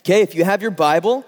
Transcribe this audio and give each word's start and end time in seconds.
Okay, 0.00 0.22
if 0.22 0.34
you 0.34 0.44
have 0.44 0.62
your 0.62 0.70
Bible, 0.70 1.26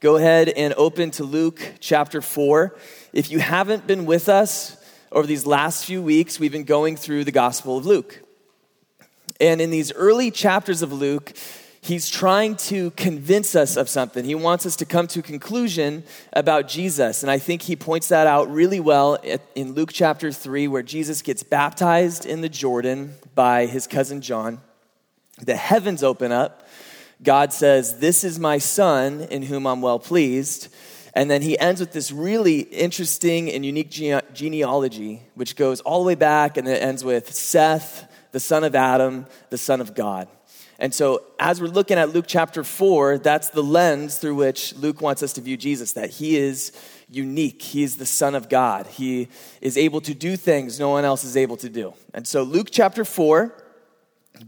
go 0.00 0.16
ahead 0.16 0.48
and 0.48 0.74
open 0.76 1.12
to 1.12 1.22
Luke 1.22 1.60
chapter 1.78 2.20
4. 2.20 2.74
If 3.12 3.30
you 3.30 3.38
haven't 3.38 3.86
been 3.86 4.04
with 4.04 4.28
us 4.28 4.76
over 5.12 5.28
these 5.28 5.46
last 5.46 5.84
few 5.84 6.02
weeks, 6.02 6.40
we've 6.40 6.50
been 6.50 6.64
going 6.64 6.96
through 6.96 7.22
the 7.22 7.30
Gospel 7.30 7.78
of 7.78 7.86
Luke. 7.86 8.20
And 9.40 9.60
in 9.60 9.70
these 9.70 9.92
early 9.92 10.32
chapters 10.32 10.82
of 10.82 10.92
Luke, 10.92 11.34
he's 11.82 12.10
trying 12.10 12.56
to 12.56 12.90
convince 12.92 13.54
us 13.54 13.76
of 13.76 13.88
something. 13.88 14.24
He 14.24 14.34
wants 14.34 14.66
us 14.66 14.74
to 14.76 14.84
come 14.84 15.06
to 15.06 15.20
a 15.20 15.22
conclusion 15.22 16.02
about 16.32 16.66
Jesus. 16.66 17.22
And 17.22 17.30
I 17.30 17.38
think 17.38 17.62
he 17.62 17.76
points 17.76 18.08
that 18.08 18.26
out 18.26 18.50
really 18.50 18.80
well 18.80 19.18
in 19.54 19.74
Luke 19.74 19.90
chapter 19.92 20.32
3, 20.32 20.66
where 20.66 20.82
Jesus 20.82 21.22
gets 21.22 21.44
baptized 21.44 22.26
in 22.26 22.40
the 22.40 22.48
Jordan 22.48 23.14
by 23.36 23.66
his 23.66 23.86
cousin 23.86 24.20
John. 24.20 24.60
The 25.40 25.54
heavens 25.54 26.02
open 26.02 26.32
up 26.32 26.62
God 27.24 27.52
says, 27.52 27.98
This 27.98 28.22
is 28.22 28.38
my 28.38 28.58
son 28.58 29.22
in 29.22 29.42
whom 29.42 29.66
I'm 29.66 29.80
well 29.80 29.98
pleased. 29.98 30.68
And 31.14 31.30
then 31.30 31.42
he 31.42 31.58
ends 31.58 31.80
with 31.80 31.92
this 31.92 32.10
really 32.10 32.60
interesting 32.60 33.50
and 33.50 33.64
unique 33.64 33.90
gene- 33.90 34.20
genealogy, 34.32 35.22
which 35.34 35.56
goes 35.56 35.80
all 35.80 36.02
the 36.02 36.06
way 36.06 36.16
back 36.16 36.56
and 36.56 36.66
it 36.68 36.82
ends 36.82 37.04
with 37.04 37.32
Seth, 37.32 38.10
the 38.32 38.40
son 38.40 38.64
of 38.64 38.74
Adam, 38.74 39.26
the 39.50 39.58
son 39.58 39.80
of 39.80 39.94
God. 39.94 40.28
And 40.78 40.92
so, 40.92 41.22
as 41.38 41.60
we're 41.60 41.68
looking 41.68 41.98
at 41.98 42.12
Luke 42.12 42.24
chapter 42.26 42.64
4, 42.64 43.18
that's 43.18 43.48
the 43.50 43.62
lens 43.62 44.18
through 44.18 44.34
which 44.34 44.74
Luke 44.74 45.00
wants 45.00 45.22
us 45.22 45.32
to 45.34 45.40
view 45.40 45.56
Jesus 45.56 45.92
that 45.92 46.10
he 46.10 46.36
is 46.36 46.72
unique. 47.08 47.62
He 47.62 47.84
is 47.84 47.96
the 47.96 48.06
Son 48.06 48.34
of 48.34 48.48
God. 48.48 48.88
He 48.88 49.28
is 49.60 49.78
able 49.78 50.00
to 50.00 50.14
do 50.14 50.36
things 50.36 50.80
no 50.80 50.88
one 50.88 51.04
else 51.04 51.22
is 51.22 51.36
able 51.36 51.56
to 51.58 51.68
do. 51.68 51.94
And 52.12 52.26
so, 52.26 52.42
Luke 52.42 52.68
chapter 52.72 53.04
4 53.04 53.63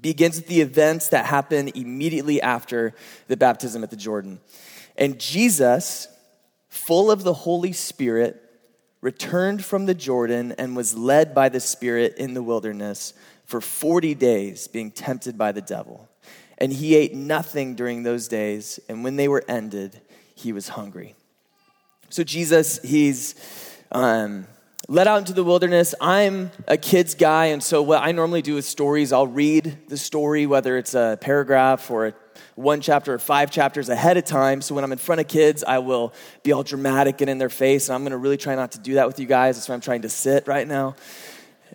begins 0.01 0.37
with 0.37 0.47
the 0.47 0.61
events 0.61 1.09
that 1.09 1.27
happen 1.27 1.69
immediately 1.75 2.41
after 2.43 2.95
the 3.29 3.37
baptism 3.37 3.83
at 3.83 3.91
the 3.91 3.97
Jordan. 3.97 4.41
And 4.97 5.21
Jesus, 5.21 6.09
full 6.69 7.11
of 7.11 7.23
the 7.23 7.35
Holy 7.35 7.73
Spirit, 7.73 8.43
returned 9.01 9.65
from 9.65 9.87
the 9.87 9.95
Jordan 9.95 10.53
and 10.59 10.77
was 10.77 10.97
led 10.97 11.35
by 11.35 11.49
the 11.49 11.61
Spirit 11.61 12.17
in 12.19 12.35
the 12.35 12.43
wilderness 12.43 13.15
for 13.45 13.61
40 13.61 14.15
days, 14.15 14.67
being 14.67 14.91
tempted 14.91 15.39
by 15.39 15.53
the 15.53 15.63
devil. 15.63 16.09
And 16.59 16.73
he 16.73 16.97
ate 16.97 17.15
nothing 17.15 17.75
during 17.75 18.03
those 18.03 18.29
days, 18.29 18.81
and 18.89 19.05
when 19.05 19.17
they 19.17 19.29
were 19.29 19.45
ended, 19.47 20.01
he 20.35 20.53
was 20.53 20.69
hungry. 20.69 21.15
So, 22.09 22.25
Jesus, 22.25 22.81
he's 22.83 23.35
um, 23.93 24.47
led 24.89 25.09
out 25.09 25.19
into 25.19 25.33
the 25.33 25.43
wilderness. 25.43 25.95
I'm 26.01 26.51
a 26.69 26.77
kids 26.77 27.15
guy, 27.15 27.47
and 27.47 27.63
so 27.63 27.83
what 27.83 28.03
I 28.03 28.13
normally 28.13 28.43
do 28.43 28.55
with 28.55 28.65
stories, 28.65 29.13
I'll 29.13 29.27
read 29.27 29.89
the 29.89 29.97
story, 29.97 30.47
whether 30.47 30.79
it's 30.79 30.95
a 30.95 31.19
paragraph 31.21 31.91
or 31.91 32.07
a 32.07 32.15
one 32.55 32.81
chapter 32.81 33.15
or 33.15 33.19
five 33.19 33.51
chapters 33.51 33.89
ahead 33.89 34.17
of 34.17 34.25
time. 34.25 34.63
So 34.63 34.75
when 34.75 34.85
I'm 34.85 34.93
in 34.93 34.99
front 34.99 35.21
of 35.21 35.29
kids, 35.29 35.65
I 35.65 35.79
will 35.79 36.13
be 36.43 36.53
all 36.53 36.63
dramatic 36.63 37.21
and 37.21 37.29
in 37.29 37.39
their 37.39 37.51
face. 37.51 37.89
And 37.89 37.95
I'm 37.95 38.03
going 38.03 38.13
to 38.13 38.17
really 38.17 38.37
try 38.37 38.55
not 38.55 38.73
to 38.73 38.79
do 38.79 38.95
that 38.95 39.07
with 39.07 39.19
you 39.19 39.27
guys. 39.27 39.57
That's 39.57 39.69
why 39.69 39.75
I'm 39.75 39.81
trying 39.81 40.03
to 40.03 40.09
sit 40.09 40.47
right 40.47 40.67
now. 40.67 40.97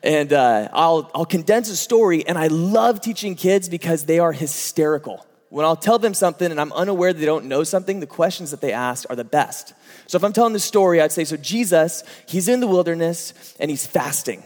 And 0.01 0.33
uh, 0.33 0.69
I'll, 0.73 1.11
I'll 1.13 1.25
condense 1.25 1.69
a 1.69 1.75
story. 1.75 2.25
And 2.25 2.37
I 2.37 2.47
love 2.47 3.01
teaching 3.01 3.35
kids 3.35 3.69
because 3.69 4.05
they 4.05 4.19
are 4.19 4.31
hysterical. 4.31 5.25
When 5.51 5.65
I'll 5.65 5.75
tell 5.75 5.99
them 5.99 6.13
something 6.13 6.49
and 6.49 6.61
I'm 6.61 6.71
unaware 6.71 7.11
that 7.11 7.19
they 7.19 7.25
don't 7.25 7.45
know 7.45 7.65
something, 7.65 7.99
the 7.99 8.07
questions 8.07 8.51
that 8.51 8.61
they 8.61 8.71
ask 8.71 9.05
are 9.09 9.17
the 9.17 9.25
best. 9.25 9.73
So 10.07 10.15
if 10.15 10.23
I'm 10.23 10.31
telling 10.31 10.53
the 10.53 10.61
story, 10.61 11.01
I'd 11.01 11.11
say, 11.11 11.25
so 11.25 11.35
Jesus, 11.35 12.05
he's 12.25 12.47
in 12.47 12.61
the 12.61 12.67
wilderness 12.67 13.53
and 13.59 13.69
he's 13.69 13.85
fasting. 13.85 14.43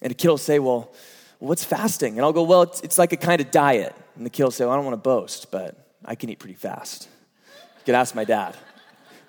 And 0.00 0.10
a 0.10 0.14
kid 0.14 0.28
will 0.28 0.38
say, 0.38 0.58
well, 0.58 0.90
what's 1.38 1.64
fasting? 1.64 2.16
And 2.16 2.24
I'll 2.24 2.32
go, 2.32 2.44
well, 2.44 2.62
it's, 2.62 2.80
it's 2.80 2.96
like 2.96 3.12
a 3.12 3.18
kind 3.18 3.42
of 3.42 3.50
diet. 3.50 3.94
And 4.16 4.24
the 4.24 4.30
kid 4.30 4.44
will 4.44 4.50
say, 4.50 4.64
well, 4.64 4.72
I 4.72 4.76
don't 4.76 4.86
want 4.86 4.94
to 4.94 5.06
boast, 5.06 5.50
but 5.50 5.76
I 6.02 6.14
can 6.14 6.30
eat 6.30 6.38
pretty 6.38 6.54
fast. 6.54 7.06
You 7.46 7.84
could 7.84 7.94
ask 7.94 8.14
my 8.14 8.24
dad. 8.24 8.56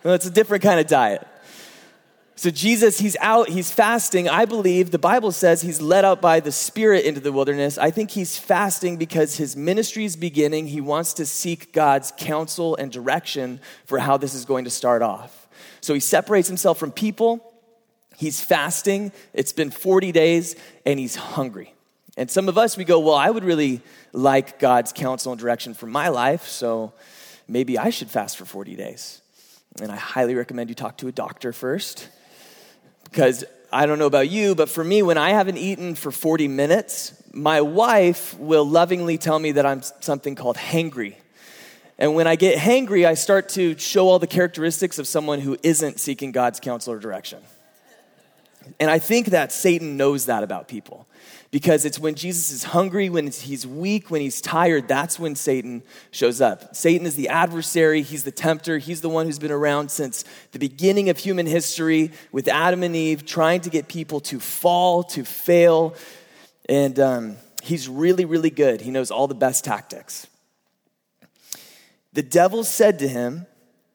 Well, 0.05 0.13
it's 0.13 0.25
a 0.25 0.31
different 0.31 0.63
kind 0.63 0.79
of 0.79 0.87
diet. 0.87 1.27
So 2.37 2.49
Jesus, 2.49 2.99
he's 2.99 3.15
out, 3.21 3.47
he's 3.47 3.71
fasting. 3.71 4.27
I 4.27 4.43
believe 4.43 4.91
the 4.91 4.99
Bible 4.99 5.31
says 5.31 5.61
he's 5.61 5.79
led 5.79 6.03
out 6.03 6.21
by 6.21 6.41
the 6.41 6.51
Spirit 6.51 7.05
into 7.05 7.21
the 7.21 7.31
wilderness. 7.31 7.77
I 7.77 7.91
think 7.91 8.11
he's 8.11 8.37
fasting 8.37 8.97
because 8.97 9.37
his 9.37 9.55
ministry 9.55 10.03
is 10.03 10.17
beginning. 10.17 10.67
He 10.67 10.81
wants 10.81 11.13
to 11.13 11.25
seek 11.25 11.71
God's 11.71 12.11
counsel 12.17 12.75
and 12.75 12.91
direction 12.91 13.61
for 13.85 13.99
how 13.99 14.17
this 14.17 14.33
is 14.33 14.43
going 14.43 14.65
to 14.65 14.69
start 14.69 15.01
off. 15.01 15.47
So 15.79 15.93
he 15.93 16.01
separates 16.01 16.49
himself 16.49 16.77
from 16.77 16.91
people. 16.91 17.53
He's 18.17 18.41
fasting. 18.41 19.13
It's 19.33 19.53
been 19.53 19.71
40 19.71 20.11
days 20.11 20.57
and 20.85 20.99
he's 20.99 21.15
hungry. 21.15 21.73
And 22.17 22.29
some 22.29 22.49
of 22.49 22.57
us, 22.57 22.75
we 22.75 22.83
go, 22.83 22.99
Well, 22.99 23.15
I 23.15 23.29
would 23.29 23.45
really 23.45 23.81
like 24.11 24.59
God's 24.59 24.91
counsel 24.91 25.31
and 25.31 25.39
direction 25.39 25.73
for 25.73 25.85
my 25.85 26.09
life, 26.09 26.47
so 26.47 26.93
maybe 27.47 27.77
I 27.77 27.89
should 27.89 28.09
fast 28.09 28.37
for 28.37 28.45
40 28.45 28.75
days. 28.75 29.21
And 29.81 29.91
I 29.91 29.97
highly 29.97 30.35
recommend 30.35 30.69
you 30.69 30.75
talk 30.75 30.97
to 30.97 31.07
a 31.07 31.11
doctor 31.11 31.51
first 31.53 32.09
because 33.15 33.45
I 33.71 33.85
don't 33.85 33.97
know 33.97 34.07
about 34.07 34.29
you, 34.29 34.55
but 34.55 34.67
for 34.67 34.83
me, 34.83 35.01
when 35.01 35.17
I 35.17 35.29
haven't 35.29 35.55
eaten 35.55 35.95
for 35.95 36.11
40 36.11 36.49
minutes, 36.49 37.13
my 37.31 37.61
wife 37.61 38.37
will 38.37 38.65
lovingly 38.65 39.17
tell 39.17 39.39
me 39.39 39.53
that 39.53 39.65
I'm 39.65 39.83
something 40.01 40.35
called 40.35 40.57
hangry. 40.57 41.15
And 41.97 42.13
when 42.13 42.27
I 42.27 42.35
get 42.35 42.57
hangry, 42.57 43.07
I 43.07 43.13
start 43.13 43.47
to 43.49 43.77
show 43.77 44.09
all 44.09 44.19
the 44.19 44.27
characteristics 44.27 44.99
of 44.99 45.07
someone 45.07 45.39
who 45.39 45.55
isn't 45.63 46.01
seeking 46.01 46.33
God's 46.33 46.59
counsel 46.59 46.91
or 46.91 46.99
direction. 46.99 47.39
And 48.79 48.89
I 48.89 48.99
think 48.99 49.27
that 49.27 49.51
Satan 49.51 49.97
knows 49.97 50.25
that 50.25 50.43
about 50.43 50.67
people 50.67 51.07
because 51.55 51.85
it's 51.85 51.97
when 51.97 52.15
Jesus 52.15 52.51
is 52.51 52.65
hungry, 52.65 53.09
when 53.09 53.27
he's 53.31 53.65
weak, 53.65 54.11
when 54.11 54.19
he's 54.19 54.41
tired, 54.41 54.89
that's 54.89 55.17
when 55.17 55.35
Satan 55.35 55.83
shows 56.11 56.41
up. 56.41 56.75
Satan 56.75 57.07
is 57.07 57.15
the 57.15 57.29
adversary, 57.29 58.01
he's 58.01 58.25
the 58.25 58.31
tempter, 58.31 58.77
he's 58.77 58.99
the 58.99 59.07
one 59.07 59.25
who's 59.25 59.39
been 59.39 59.53
around 59.53 59.89
since 59.89 60.25
the 60.51 60.59
beginning 60.59 61.09
of 61.09 61.17
human 61.17 61.45
history 61.45 62.11
with 62.33 62.49
Adam 62.49 62.83
and 62.83 62.93
Eve, 62.93 63.25
trying 63.25 63.61
to 63.61 63.69
get 63.69 63.87
people 63.87 64.19
to 64.19 64.39
fall, 64.39 65.03
to 65.03 65.23
fail. 65.23 65.95
And 66.67 66.99
um, 66.99 67.37
he's 67.63 67.87
really, 67.87 68.25
really 68.25 68.49
good. 68.49 68.81
He 68.81 68.91
knows 68.91 69.09
all 69.09 69.27
the 69.27 69.33
best 69.33 69.63
tactics. 69.63 70.27
The 72.11 72.23
devil 72.23 72.63
said 72.63 72.99
to 72.99 73.07
him, 73.07 73.45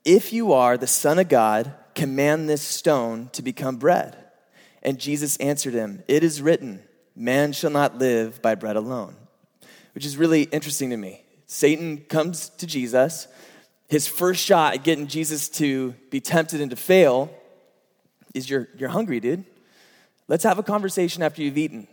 If 0.04 0.32
you 0.32 0.54
are 0.54 0.78
the 0.78 0.86
Son 0.86 1.18
of 1.18 1.28
God, 1.28 1.74
command 1.94 2.48
this 2.48 2.62
stone 2.62 3.28
to 3.32 3.42
become 3.42 3.76
bread. 3.76 4.16
And 4.82 4.98
Jesus 4.98 5.36
answered 5.38 5.74
him, 5.74 6.02
It 6.08 6.24
is 6.24 6.40
written, 6.40 6.82
Man 7.14 7.52
shall 7.52 7.70
not 7.70 7.98
live 7.98 8.40
by 8.40 8.54
bread 8.54 8.76
alone, 8.76 9.16
which 9.94 10.06
is 10.06 10.16
really 10.16 10.44
interesting 10.44 10.90
to 10.90 10.96
me. 10.96 11.22
Satan 11.46 11.98
comes 11.98 12.50
to 12.58 12.66
Jesus. 12.66 13.26
His 13.88 14.06
first 14.06 14.42
shot 14.42 14.74
at 14.74 14.84
getting 14.84 15.08
Jesus 15.08 15.48
to 15.50 15.92
be 16.10 16.20
tempted 16.20 16.60
and 16.60 16.70
to 16.70 16.76
fail 16.76 17.28
is 18.34 18.48
you're, 18.48 18.68
you're 18.76 18.88
hungry, 18.88 19.18
dude. 19.20 19.44
Let's 20.28 20.44
have 20.44 20.58
a 20.58 20.62
conversation 20.62 21.24
after 21.24 21.42
you've 21.42 21.58
eaten. 21.58 21.88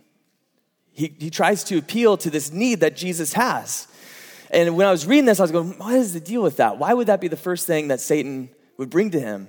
He, 0.92 1.12
he 1.18 1.30
tries 1.30 1.64
to 1.64 1.78
appeal 1.78 2.16
to 2.18 2.30
this 2.30 2.52
need 2.52 2.80
that 2.80 2.96
Jesus 2.96 3.32
has. 3.32 3.88
And 4.50 4.76
when 4.76 4.86
I 4.86 4.90
was 4.90 5.06
reading 5.06 5.24
this, 5.26 5.40
I 5.40 5.42
was 5.42 5.50
going, 5.50 5.76
what 5.78 5.94
is 5.94 6.12
the 6.12 6.20
deal 6.20 6.42
with 6.42 6.56
that? 6.58 6.78
Why 6.78 6.94
would 6.94 7.08
that 7.08 7.20
be 7.20 7.28
the 7.28 7.36
first 7.36 7.66
thing 7.66 7.88
that 7.88 8.00
Satan 8.00 8.48
would 8.76 8.90
bring 8.90 9.10
to 9.10 9.20
him? 9.20 9.48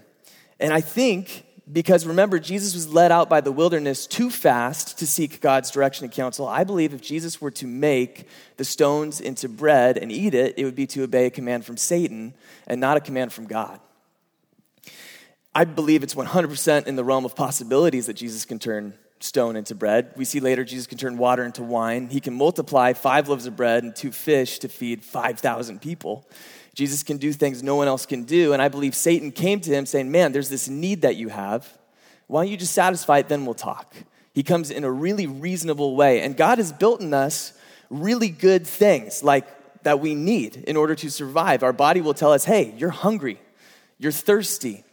And 0.59 0.73
I 0.73 0.81
think 0.81 1.45
because 1.71 2.05
remember, 2.05 2.39
Jesus 2.39 2.73
was 2.73 2.91
led 2.91 3.11
out 3.11 3.29
by 3.29 3.41
the 3.41 3.51
wilderness 3.51 4.07
to 4.07 4.31
fast 4.31 4.97
to 4.99 5.07
seek 5.07 5.39
God's 5.39 5.69
direction 5.69 6.05
and 6.05 6.13
counsel. 6.13 6.47
I 6.47 6.63
believe 6.63 6.93
if 6.93 7.01
Jesus 7.01 7.39
were 7.39 7.51
to 7.51 7.67
make 7.67 8.27
the 8.57 8.65
stones 8.65 9.21
into 9.21 9.47
bread 9.47 9.97
and 9.97 10.11
eat 10.11 10.33
it, 10.33 10.55
it 10.57 10.65
would 10.65 10.75
be 10.75 10.87
to 10.87 11.03
obey 11.03 11.27
a 11.27 11.29
command 11.29 11.65
from 11.65 11.77
Satan 11.77 12.33
and 12.65 12.81
not 12.81 12.97
a 12.97 12.99
command 12.99 13.33
from 13.33 13.45
God. 13.45 13.79
I 15.53 15.65
believe 15.65 16.01
it's 16.01 16.15
100% 16.15 16.87
in 16.87 16.95
the 16.95 17.03
realm 17.03 17.25
of 17.25 17.35
possibilities 17.35 18.07
that 18.07 18.13
Jesus 18.13 18.45
can 18.45 18.57
turn 18.57 18.93
stone 19.19 19.55
into 19.55 19.75
bread. 19.75 20.13
We 20.15 20.25
see 20.25 20.39
later 20.39 20.63
Jesus 20.63 20.87
can 20.87 20.97
turn 20.97 21.17
water 21.17 21.43
into 21.43 21.61
wine. 21.61 22.07
He 22.07 22.19
can 22.19 22.33
multiply 22.33 22.93
five 22.93 23.29
loaves 23.29 23.45
of 23.45 23.55
bread 23.55 23.83
and 23.83 23.95
two 23.95 24.11
fish 24.11 24.59
to 24.59 24.69
feed 24.69 25.03
5,000 25.03 25.81
people. 25.81 26.27
Jesus 26.73 27.03
can 27.03 27.17
do 27.17 27.33
things 27.33 27.63
no 27.63 27.75
one 27.75 27.87
else 27.87 28.05
can 28.05 28.23
do. 28.23 28.53
And 28.53 28.61
I 28.61 28.67
believe 28.67 28.95
Satan 28.95 29.31
came 29.31 29.59
to 29.61 29.71
him 29.71 29.85
saying, 29.85 30.09
Man, 30.11 30.31
there's 30.31 30.49
this 30.49 30.67
need 30.69 31.01
that 31.01 31.15
you 31.15 31.29
have. 31.29 31.67
Why 32.27 32.43
don't 32.43 32.51
you 32.51 32.57
just 32.57 32.73
satisfy 32.73 33.19
it? 33.19 33.27
Then 33.27 33.45
we'll 33.45 33.55
talk. 33.55 33.95
He 34.33 34.43
comes 34.43 34.71
in 34.71 34.83
a 34.83 34.91
really 34.91 35.27
reasonable 35.27 35.95
way. 35.95 36.21
And 36.21 36.37
God 36.37 36.59
has 36.59 36.71
built 36.71 37.01
in 37.01 37.13
us 37.13 37.53
really 37.89 38.29
good 38.29 38.67
things 38.67 39.23
like 39.23 39.47
that 39.83 39.99
we 39.99 40.13
need 40.13 40.57
in 40.67 40.77
order 40.77 40.95
to 40.95 41.09
survive. 41.09 41.63
Our 41.63 41.73
body 41.73 42.01
will 42.01 42.13
tell 42.13 42.31
us, 42.31 42.45
Hey, 42.45 42.73
you're 42.77 42.89
hungry, 42.89 43.39
you're 43.97 44.11
thirsty. 44.11 44.83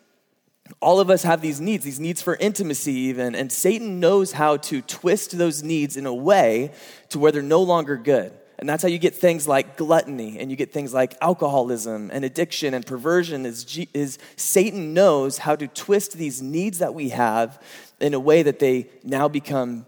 All 0.80 0.98
of 0.98 1.10
us 1.10 1.22
have 1.22 1.42
these 1.42 1.60
needs, 1.60 1.84
these 1.84 2.00
needs 2.00 2.20
for 2.20 2.34
intimacy, 2.34 2.92
even. 2.92 3.36
And 3.36 3.52
Satan 3.52 4.00
knows 4.00 4.32
how 4.32 4.56
to 4.56 4.82
twist 4.82 5.38
those 5.38 5.62
needs 5.62 5.96
in 5.96 6.06
a 6.06 6.14
way 6.14 6.72
to 7.10 7.20
where 7.20 7.30
they're 7.30 7.42
no 7.42 7.62
longer 7.62 7.96
good. 7.96 8.32
And 8.58 8.68
that's 8.68 8.82
how 8.82 8.88
you 8.88 8.98
get 8.98 9.14
things 9.14 9.46
like 9.46 9.76
gluttony 9.76 10.38
and 10.38 10.50
you 10.50 10.56
get 10.56 10.72
things 10.72 10.94
like 10.94 11.14
alcoholism 11.20 12.10
and 12.12 12.24
addiction 12.24 12.72
and 12.72 12.86
perversion 12.86 13.44
is, 13.44 13.64
G- 13.64 13.88
is 13.92 14.18
Satan 14.36 14.94
knows 14.94 15.38
how 15.38 15.56
to 15.56 15.68
twist 15.68 16.14
these 16.14 16.40
needs 16.40 16.78
that 16.78 16.94
we 16.94 17.10
have 17.10 17.62
in 18.00 18.14
a 18.14 18.20
way 18.20 18.42
that 18.42 18.58
they 18.58 18.88
now 19.04 19.28
become 19.28 19.84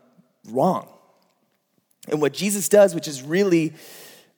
wrong. 0.49 0.89
And 2.09 2.21
what 2.21 2.35
Jesus 2.35 2.69
does, 2.69 2.95
which 2.95 3.09
is 3.09 3.23
really 3.23 3.73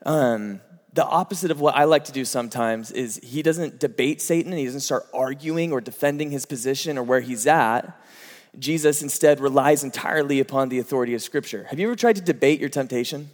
um, 0.07 0.61
the 0.93 1.05
opposite 1.05 1.51
of 1.51 1.61
what 1.61 1.75
I 1.75 1.85
like 1.85 2.05
to 2.05 2.13
do 2.13 2.25
sometimes 2.25 2.91
is 2.93 3.21
he 3.23 3.43
doesn't 3.43 3.81
debate 3.81 4.21
Satan 4.21 4.53
and 4.53 4.59
he 4.59 4.65
doesn't 4.65 4.81
start 4.81 5.07
arguing 5.13 5.73
or 5.73 5.81
defending 5.81 6.31
his 6.31 6.47
position 6.47 6.99
or 6.99 7.03
where 7.03 7.21
he's 7.21 7.47
at. 7.47 8.01
Jesus 8.59 9.03
instead 9.03 9.41
relies 9.41 9.85
entirely 9.85 10.41
upon 10.41 10.69
the 10.69 10.81
authority 10.81 11.15
of 11.15 11.23
Scripture. 11.23 11.65
Have 11.71 11.79
you 11.79 11.87
ever 11.87 11.97
tried 11.97 12.17
to 12.17 12.23
debate 12.23 12.59
your 12.59 12.69
temptation? 12.69 13.31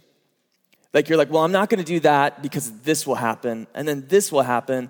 Like 0.93 1.09
you're 1.09 1.17
like, 1.17 1.31
well, 1.31 1.43
I'm 1.43 1.51
not 1.51 1.69
going 1.69 1.83
to 1.83 1.85
do 1.85 1.99
that 2.01 2.41
because 2.41 2.71
this 2.81 3.05
will 3.05 3.15
happen, 3.15 3.67
and 3.73 3.87
then 3.87 4.05
this 4.07 4.31
will 4.31 4.41
happen, 4.41 4.89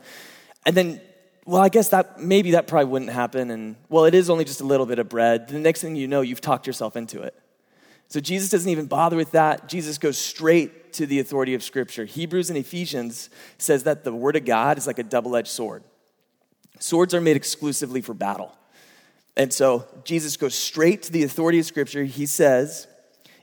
and 0.66 0.76
then, 0.76 1.02
well, 1.46 1.62
I 1.62 1.70
guess 1.70 1.90
that 1.90 2.20
maybe 2.20 2.52
that 2.52 2.68
probably 2.68 2.92
wouldn't 2.92 3.12
happen, 3.12 3.52
and 3.52 3.76
well, 3.90 4.06
it 4.06 4.14
is 4.14 4.30
only 4.30 4.46
just 4.46 4.62
a 4.62 4.66
little 4.66 4.86
bit 4.86 5.00
of 5.00 5.10
bread. 5.10 5.48
The 5.48 5.60
next 5.60 5.82
thing 5.82 5.96
you 5.96 6.08
know, 6.08 6.22
you've 6.22 6.42
talked 6.42 6.68
yourself 6.68 6.96
into 6.96 7.22
it. 7.22 7.34
So 8.10 8.20
Jesus 8.20 8.50
doesn't 8.50 8.70
even 8.70 8.86
bother 8.86 9.18
with 9.18 9.32
that. 9.32 9.68
Jesus 9.68 9.98
goes 9.98 10.18
straight 10.18 10.94
to 10.94 11.06
the 11.06 11.20
authority 11.20 11.54
of 11.54 11.64
Scripture. 11.64 12.06
Hebrews 12.06 12.50
and 12.50 12.58
Ephesians 12.58 13.30
says 13.58 13.84
that 13.84 14.04
the 14.04 14.14
Word 14.14 14.38
of 14.38 14.46
God 14.46 14.78
is 14.78 14.88
like 14.88 15.00
a 15.00 15.04
double 15.04 15.36
edged 15.36 15.50
sword. 15.50 15.84
Swords 16.80 17.14
are 17.14 17.22
made 17.22 17.36
exclusively 17.36 18.02
for 18.02 18.14
battle. 18.14 18.56
And 19.36 19.52
so 19.52 19.86
Jesus 20.04 20.38
goes 20.38 20.56
straight 20.56 21.04
to 21.04 21.12
the 21.12 21.24
authority 21.24 21.60
of 21.60 21.66
Scripture. 21.66 22.04
He 22.06 22.26
says, 22.26 22.88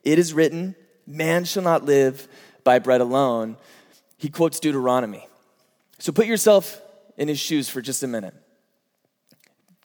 It 0.02 0.18
is 0.18 0.32
written, 0.32 0.74
man 1.06 1.44
shall 1.44 1.62
not 1.62 1.84
live 1.84 2.26
by 2.64 2.78
bread 2.78 3.00
alone. 3.00 3.56
He 4.16 4.30
quotes 4.30 4.58
Deuteronomy. 4.58 5.28
So 5.98 6.12
put 6.12 6.26
yourself 6.26 6.80
in 7.16 7.28
his 7.28 7.38
shoes 7.38 7.68
for 7.68 7.80
just 7.80 8.02
a 8.02 8.08
minute. 8.08 8.34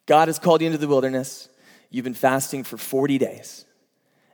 God 0.06 0.28
has 0.28 0.38
called 0.38 0.60
you 0.60 0.66
into 0.66 0.78
the 0.78 0.88
wilderness. 0.88 1.48
You've 1.90 2.04
been 2.04 2.14
fasting 2.14 2.64
for 2.64 2.76
40 2.76 3.18
days. 3.18 3.64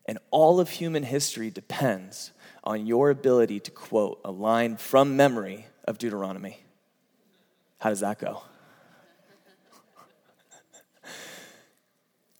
And 0.07 0.19
all 0.31 0.61
of 0.61 0.71
human 0.71 1.03
history 1.03 1.51
depends 1.51 2.33
on 2.65 2.87
your 2.87 3.11
ability 3.11 3.61
to 3.61 3.71
quote 3.71 4.21
a 4.25 4.31
line 4.31 4.77
from 4.77 5.17
memory 5.17 5.67
of 5.85 5.99
Deuteronomy. 5.99 6.59
How 7.79 7.91
does 7.91 8.01
that 8.01 8.19
go? 8.19 8.43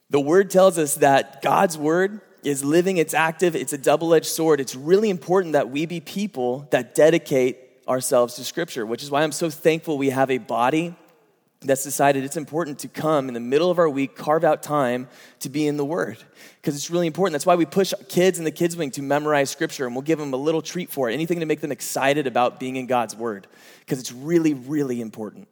the 0.09 0.19
word 0.19 0.49
tells 0.49 0.77
us 0.77 0.95
that 0.95 1.41
God's 1.41 1.77
word 1.77 2.21
is 2.47 2.63
living, 2.63 2.95
it's 2.95 3.13
active, 3.13 3.57
it's 3.57 3.73
a 3.73 3.77
double 3.77 4.13
edged 4.13 4.27
sword. 4.27 4.61
It's 4.61 4.73
really 4.73 5.09
important 5.09 5.51
that 5.51 5.69
we 5.69 5.85
be 5.85 5.99
people 5.99 6.65
that 6.71 6.95
dedicate 6.95 7.57
ourselves 7.89 8.35
to 8.35 8.45
Scripture, 8.45 8.85
which 8.85 9.03
is 9.03 9.11
why 9.11 9.23
I'm 9.23 9.33
so 9.33 9.49
thankful 9.49 9.97
we 9.97 10.11
have 10.11 10.31
a 10.31 10.37
body 10.37 10.95
that's 11.59 11.83
decided 11.83 12.23
it's 12.23 12.37
important 12.37 12.79
to 12.79 12.87
come 12.87 13.27
in 13.27 13.33
the 13.33 13.41
middle 13.41 13.69
of 13.69 13.79
our 13.79 13.89
week, 13.89 14.15
carve 14.15 14.45
out 14.45 14.63
time 14.63 15.09
to 15.39 15.49
be 15.49 15.67
in 15.67 15.75
the 15.75 15.83
Word, 15.83 16.17
because 16.61 16.73
it's 16.75 16.89
really 16.89 17.07
important. 17.07 17.33
That's 17.33 17.45
why 17.45 17.55
we 17.55 17.65
push 17.65 17.93
kids 18.07 18.39
in 18.39 18.45
the 18.45 18.51
kids' 18.51 18.77
wing 18.77 18.91
to 18.91 19.01
memorize 19.01 19.49
Scripture, 19.49 19.85
and 19.85 19.93
we'll 19.93 20.03
give 20.03 20.19
them 20.19 20.33
a 20.33 20.37
little 20.37 20.61
treat 20.61 20.89
for 20.89 21.09
it, 21.09 21.13
anything 21.13 21.41
to 21.41 21.45
make 21.45 21.59
them 21.59 21.71
excited 21.73 22.27
about 22.27 22.61
being 22.61 22.77
in 22.77 22.85
God's 22.85 23.15
Word, 23.15 23.47
because 23.79 23.99
it's 23.99 24.13
really, 24.13 24.53
really 24.53 25.01
important. 25.01 25.49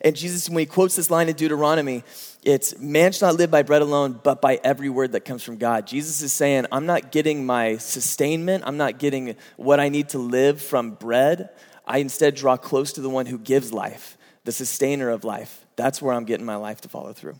And 0.00 0.16
Jesus, 0.16 0.48
when 0.50 0.58
he 0.58 0.66
quotes 0.66 0.96
this 0.96 1.10
line 1.10 1.28
in 1.28 1.36
Deuteronomy, 1.36 2.02
it's 2.44 2.78
man 2.78 3.12
shall 3.12 3.30
not 3.30 3.38
live 3.38 3.50
by 3.50 3.62
bread 3.62 3.82
alone, 3.82 4.20
but 4.22 4.40
by 4.40 4.60
every 4.62 4.88
word 4.88 5.12
that 5.12 5.20
comes 5.20 5.42
from 5.42 5.56
God. 5.56 5.86
Jesus 5.86 6.20
is 6.20 6.32
saying, 6.32 6.66
I'm 6.70 6.86
not 6.86 7.10
getting 7.10 7.46
my 7.46 7.78
sustainment, 7.78 8.64
I'm 8.66 8.76
not 8.76 8.98
getting 8.98 9.36
what 9.56 9.80
I 9.80 9.88
need 9.88 10.10
to 10.10 10.18
live 10.18 10.60
from 10.60 10.92
bread. 10.92 11.50
I 11.86 11.98
instead 11.98 12.34
draw 12.34 12.56
close 12.56 12.92
to 12.94 13.00
the 13.00 13.10
one 13.10 13.26
who 13.26 13.38
gives 13.38 13.72
life 13.72 14.16
the 14.44 14.52
sustainer 14.52 15.10
of 15.10 15.24
life. 15.24 15.64
That's 15.76 16.00
where 16.00 16.14
I'm 16.14 16.24
getting 16.24 16.46
my 16.46 16.56
life 16.56 16.82
to 16.82 16.88
follow 16.88 17.12
through 17.12 17.34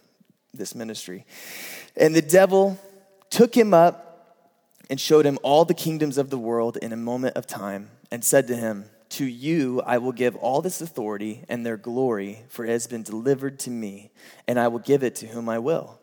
this 0.52 0.74
ministry. 0.74 1.26
And 1.96 2.14
the 2.14 2.22
devil 2.22 2.78
took 3.30 3.54
him 3.54 3.74
up 3.74 4.50
and 4.90 5.00
showed 5.00 5.24
him 5.26 5.38
all 5.42 5.64
the 5.64 5.74
kingdoms 5.74 6.18
of 6.18 6.30
the 6.30 6.38
world 6.38 6.76
in 6.78 6.92
a 6.92 6.96
moment 6.96 7.36
of 7.36 7.46
time 7.46 7.90
and 8.10 8.24
said 8.24 8.46
to 8.48 8.56
him, 8.56 8.86
To 9.14 9.24
you 9.24 9.80
I 9.82 9.98
will 9.98 10.10
give 10.10 10.34
all 10.34 10.60
this 10.60 10.80
authority 10.80 11.44
and 11.48 11.64
their 11.64 11.76
glory, 11.76 12.40
for 12.48 12.64
it 12.64 12.70
has 12.70 12.88
been 12.88 13.04
delivered 13.04 13.60
to 13.60 13.70
me, 13.70 14.10
and 14.48 14.58
I 14.58 14.66
will 14.66 14.80
give 14.80 15.04
it 15.04 15.14
to 15.16 15.28
whom 15.28 15.48
I 15.48 15.60
will. 15.60 16.00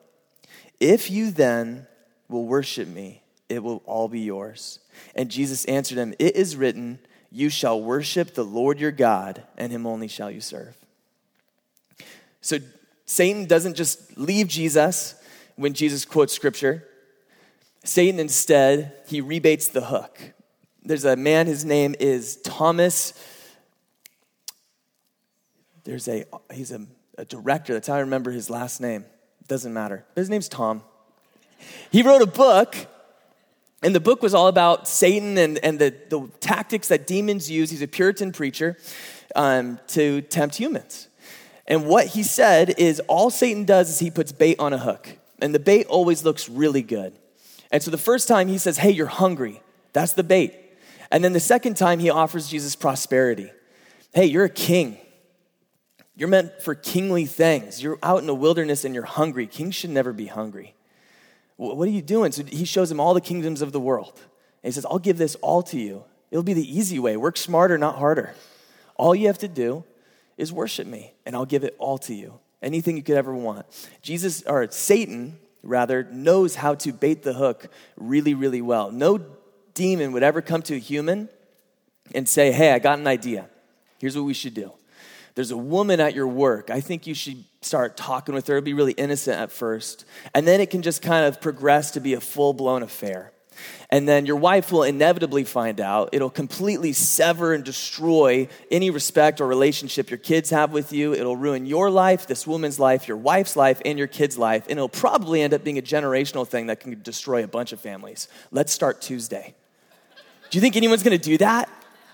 If 0.80 1.12
you 1.12 1.30
then 1.30 1.88
will 2.30 2.46
worship 2.46 2.88
me, 2.88 3.22
it 3.50 3.62
will 3.62 3.84
all 3.86 4.08
be 4.08 4.22
yours. 4.22 4.80
And 5.14 5.30
Jesus 5.30 5.66
answered 5.66 5.98
him, 5.98 6.14
It 6.20 6.38
is 6.38 6.56
written, 6.56 7.00
You 7.30 7.50
shall 7.50 7.82
worship 7.82 8.34
the 8.34 8.46
Lord 8.46 8.80
your 8.80 8.94
God, 8.94 9.44
and 9.58 9.74
him 9.74 9.86
only 9.86 10.08
shall 10.08 10.32
you 10.32 10.40
serve. 10.40 10.78
So 12.40 12.60
Satan 13.06 13.46
doesn't 13.46 13.76
just 13.76 14.18
leave 14.18 14.48
Jesus 14.48 15.16
when 15.58 15.74
Jesus 15.74 16.06
quotes 16.06 16.32
scripture. 16.32 16.88
Satan 17.84 18.22
instead, 18.22 18.94
he 19.08 19.20
rebates 19.20 19.68
the 19.68 19.82
hook. 19.82 20.18
There's 20.84 21.06
a 21.06 21.16
man, 21.16 21.48
his 21.48 21.64
name 21.64 21.96
is 22.00 22.38
Thomas. 22.38 23.14
There's 25.84 26.08
a, 26.08 26.26
he's 26.52 26.72
a, 26.72 26.86
a 27.18 27.26
director. 27.26 27.74
That's 27.74 27.88
how 27.88 27.96
I 27.96 28.00
remember 28.00 28.32
his 28.32 28.50
last 28.50 28.82
name. 28.82 29.06
Doesn't 29.48 29.74
matter. 29.74 30.06
His 30.16 30.30
name's 30.30 30.50
Tom. 30.50 30.84
He 31.92 32.02
wrote 32.02 32.22
a 32.22 32.28
book, 32.28 32.76
and 33.84 33.94
the 33.94 34.00
book 34.00 34.24
was 34.24 34.34
all 34.34 34.48
about 34.48 34.88
Satan 34.88 35.38
and, 35.38 35.60
and 35.60 35.78
the, 35.78 35.94
the 36.10 36.28
tactics 36.40 36.88
that 36.88 37.06
demons 37.06 37.50
use. 37.50 37.70
He's 37.70 37.82
a 37.82 37.88
Puritan 37.88 38.32
preacher 38.32 38.78
um, 39.36 39.80
to 39.90 40.22
tempt 40.22 40.56
humans. 40.56 41.08
And 41.68 41.86
what 41.86 42.08
he 42.08 42.24
said 42.24 42.76
is 42.78 43.00
all 43.02 43.30
Satan 43.30 43.66
does 43.66 43.90
is 43.90 44.00
he 44.00 44.10
puts 44.10 44.32
bait 44.32 44.60
on 44.60 44.74
a 44.74 44.78
hook. 44.78 45.10
And 45.40 45.54
the 45.56 45.60
bait 45.60 45.86
always 45.88 46.24
looks 46.24 46.50
really 46.50 46.82
good. 46.82 47.14
And 47.72 47.82
so 47.82 47.92
the 47.92 47.98
first 47.98 48.28
time 48.28 48.48
he 48.48 48.58
says, 48.58 48.78
Hey, 48.78 48.92
you're 48.92 49.08
hungry. 49.08 49.62
That's 49.94 50.14
the 50.14 50.24
bait. 50.24 50.56
And 51.12 51.24
then 51.24 51.34
the 51.34 51.40
second 51.40 51.76
time 51.76 52.00
he 52.00 52.10
offers 52.10 52.48
Jesus 52.48 52.76
prosperity. 52.76 53.52
Hey, 54.14 54.26
you're 54.26 54.46
a 54.46 54.50
king. 54.50 54.98
You're 56.16 56.30
meant 56.30 56.62
for 56.62 56.76
kingly 56.76 57.26
things. 57.26 57.82
You're 57.82 58.00
out 58.02 58.20
in 58.20 58.28
the 58.28 58.36
wilderness 58.36 58.86
and 58.86 58.96
you're 58.96 59.04
hungry. 59.04 59.48
Kings 59.48 59.76
should 59.76 59.90
never 59.90 60.14
be 60.14 60.28
hungry. 60.28 60.76
What 61.58 61.88
are 61.88 61.92
you 61.92 62.02
doing? 62.02 62.32
So 62.32 62.44
he 62.44 62.66
shows 62.66 62.92
him 62.92 63.00
all 63.00 63.14
the 63.14 63.22
kingdoms 63.22 63.62
of 63.62 63.72
the 63.72 63.80
world. 63.80 64.14
And 64.64 64.70
he 64.70 64.72
says, 64.72 64.86
I'll 64.86 65.00
give 65.00 65.18
this 65.18 65.36
all 65.36 65.62
to 65.64 65.80
you. 65.80 66.04
It'll 66.32 66.44
be 66.44 66.54
the 66.54 66.78
easy 66.78 66.98
way. 66.98 67.18
Work 67.18 67.38
smarter, 67.38 67.78
not 67.78 67.98
harder. 67.98 68.34
All 68.96 69.14
you 69.14 69.28
have 69.28 69.40
to 69.40 69.48
do 69.48 69.84
is 70.38 70.52
worship 70.52 70.88
me, 70.88 71.14
and 71.26 71.36
I'll 71.36 71.46
give 71.46 71.64
it 71.64 71.76
all 71.78 71.98
to 72.00 72.14
you. 72.14 72.40
Anything 72.62 72.98
you 72.98 73.04
could 73.04 73.18
ever 73.18 73.36
want. 73.36 73.66
Jesus, 74.02 74.44
or 74.44 74.70
Satan, 74.72 75.40
rather, 75.62 76.04
knows 76.04 76.56
how 76.56 76.76
to 76.76 76.94
bait 76.94 77.24
the 77.24 77.34
hook 77.34 77.68
really, 77.98 78.34
really 78.34 78.62
well. 78.62 78.92
No 78.92 79.20
demon 79.74 80.12
would 80.12 80.24
ever 80.24 80.42
come 80.42 80.62
to 80.64 80.76
a 80.76 80.80
human 80.80 81.30
and 82.14 82.28
say, 82.28 82.52
Hey, 82.52 82.72
I 82.72 82.80
got 82.80 83.00
an 83.00 83.08
idea. 83.08 83.48
Here's 84.00 84.16
what 84.16 84.26
we 84.26 84.34
should 84.34 84.54
do. 84.54 84.72
There's 85.36 85.52
a 85.52 85.58
woman 85.58 86.00
at 86.00 86.14
your 86.14 86.28
work. 86.28 86.70
I 86.70 86.82
think 86.82 87.08
you 87.08 87.14
should 87.14 87.44
start 87.62 87.96
talking 87.96 88.36
with 88.36 88.48
her. 88.48 88.58
It'll 88.58 88.66
be 88.66 88.74
really 88.74 88.94
innocent 88.94 89.40
at 89.40 89.52
first. 89.52 90.06
And 90.34 90.46
then 90.46 90.60
it 90.60 90.70
can 90.70 90.82
just 90.82 91.02
kind 91.02 91.26
of 91.26 91.40
progress 91.40 91.92
to 91.92 92.00
be 92.00 92.14
a 92.14 92.22
full 92.22 92.54
blown 92.54 92.84
affair. 92.84 93.32
And 93.90 94.08
then 94.08 94.26
your 94.26 94.38
wife 94.38 94.72
will 94.72 94.84
inevitably 94.84 95.44
find 95.44 95.80
out. 95.80 96.10
It'll 96.14 96.30
completely 96.30 96.94
sever 96.94 97.54
and 97.54 97.64
destroy 97.64 98.48
any 98.72 98.90
respect 98.90 99.42
or 99.42 99.48
relationship 99.48 100.10
your 100.10 100.18
kids 100.18 100.50
have 100.50 100.72
with 100.72 100.94
you. 100.94 101.14
It'll 101.14 101.36
ruin 101.36 101.66
your 101.66 101.90
life, 101.92 102.26
this 102.26 102.48
woman's 102.48 102.80
life, 102.80 103.08
your 103.08 103.18
wife's 103.18 103.56
life, 103.56 103.82
and 103.86 103.98
your 103.98 104.08
kid's 104.08 104.38
life. 104.38 104.64
And 104.64 104.80
it'll 104.80 104.90
probably 104.90 105.42
end 105.42 105.54
up 105.54 105.64
being 105.64 105.78
a 105.78 105.84
generational 105.84 106.48
thing 106.48 106.68
that 106.68 106.80
can 106.80 107.02
destroy 107.04 107.44
a 107.44 107.48
bunch 107.48 107.74
of 107.74 107.82
families. 107.82 108.30
Let's 108.52 108.72
start 108.72 109.02
Tuesday. 109.02 109.54
Do 110.52 110.58
you 110.58 110.62
think 110.62 110.76
anyone's 110.76 111.02
gonna 111.02 111.18
do 111.18 111.38
that? 111.40 111.70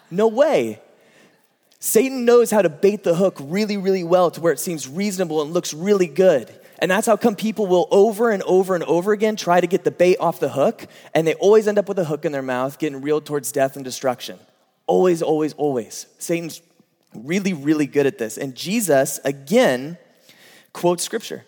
No 0.09 0.27
way. 0.27 0.79
Satan 1.79 2.25
knows 2.25 2.49
how 2.49 2.61
to 2.61 2.69
bait 2.69 3.03
the 3.03 3.15
hook 3.15 3.37
really, 3.39 3.77
really 3.77 4.03
well 4.03 4.31
to 4.31 4.41
where 4.41 4.53
it 4.53 4.59
seems 4.59 4.87
reasonable 4.87 5.41
and 5.41 5.53
looks 5.53 5.73
really 5.73 6.07
good. 6.07 6.53
And 6.79 6.89
that's 6.89 7.07
how 7.07 7.17
come 7.17 7.35
people 7.35 7.65
will 7.65 7.87
over 7.91 8.29
and 8.29 8.43
over 8.43 8.75
and 8.75 8.83
over 8.83 9.11
again 9.11 9.35
try 9.35 9.59
to 9.59 9.67
get 9.67 9.83
the 9.83 9.91
bait 9.91 10.17
off 10.19 10.39
the 10.39 10.49
hook, 10.49 10.85
and 11.13 11.27
they 11.27 11.33
always 11.35 11.67
end 11.67 11.79
up 11.79 11.87
with 11.87 11.97
a 11.97 12.05
hook 12.05 12.23
in 12.23 12.31
their 12.31 12.43
mouth, 12.43 12.77
getting 12.77 13.01
reeled 13.01 13.25
towards 13.25 13.51
death 13.51 13.75
and 13.75 13.83
destruction. 13.83 14.37
Always, 14.85 15.21
always, 15.21 15.53
always. 15.53 16.05
Satan's 16.19 16.61
really, 17.15 17.53
really 17.53 17.87
good 17.87 18.05
at 18.05 18.19
this. 18.19 18.37
And 18.37 18.55
Jesus, 18.55 19.19
again, 19.25 19.97
quotes 20.71 21.03
scripture. 21.03 21.45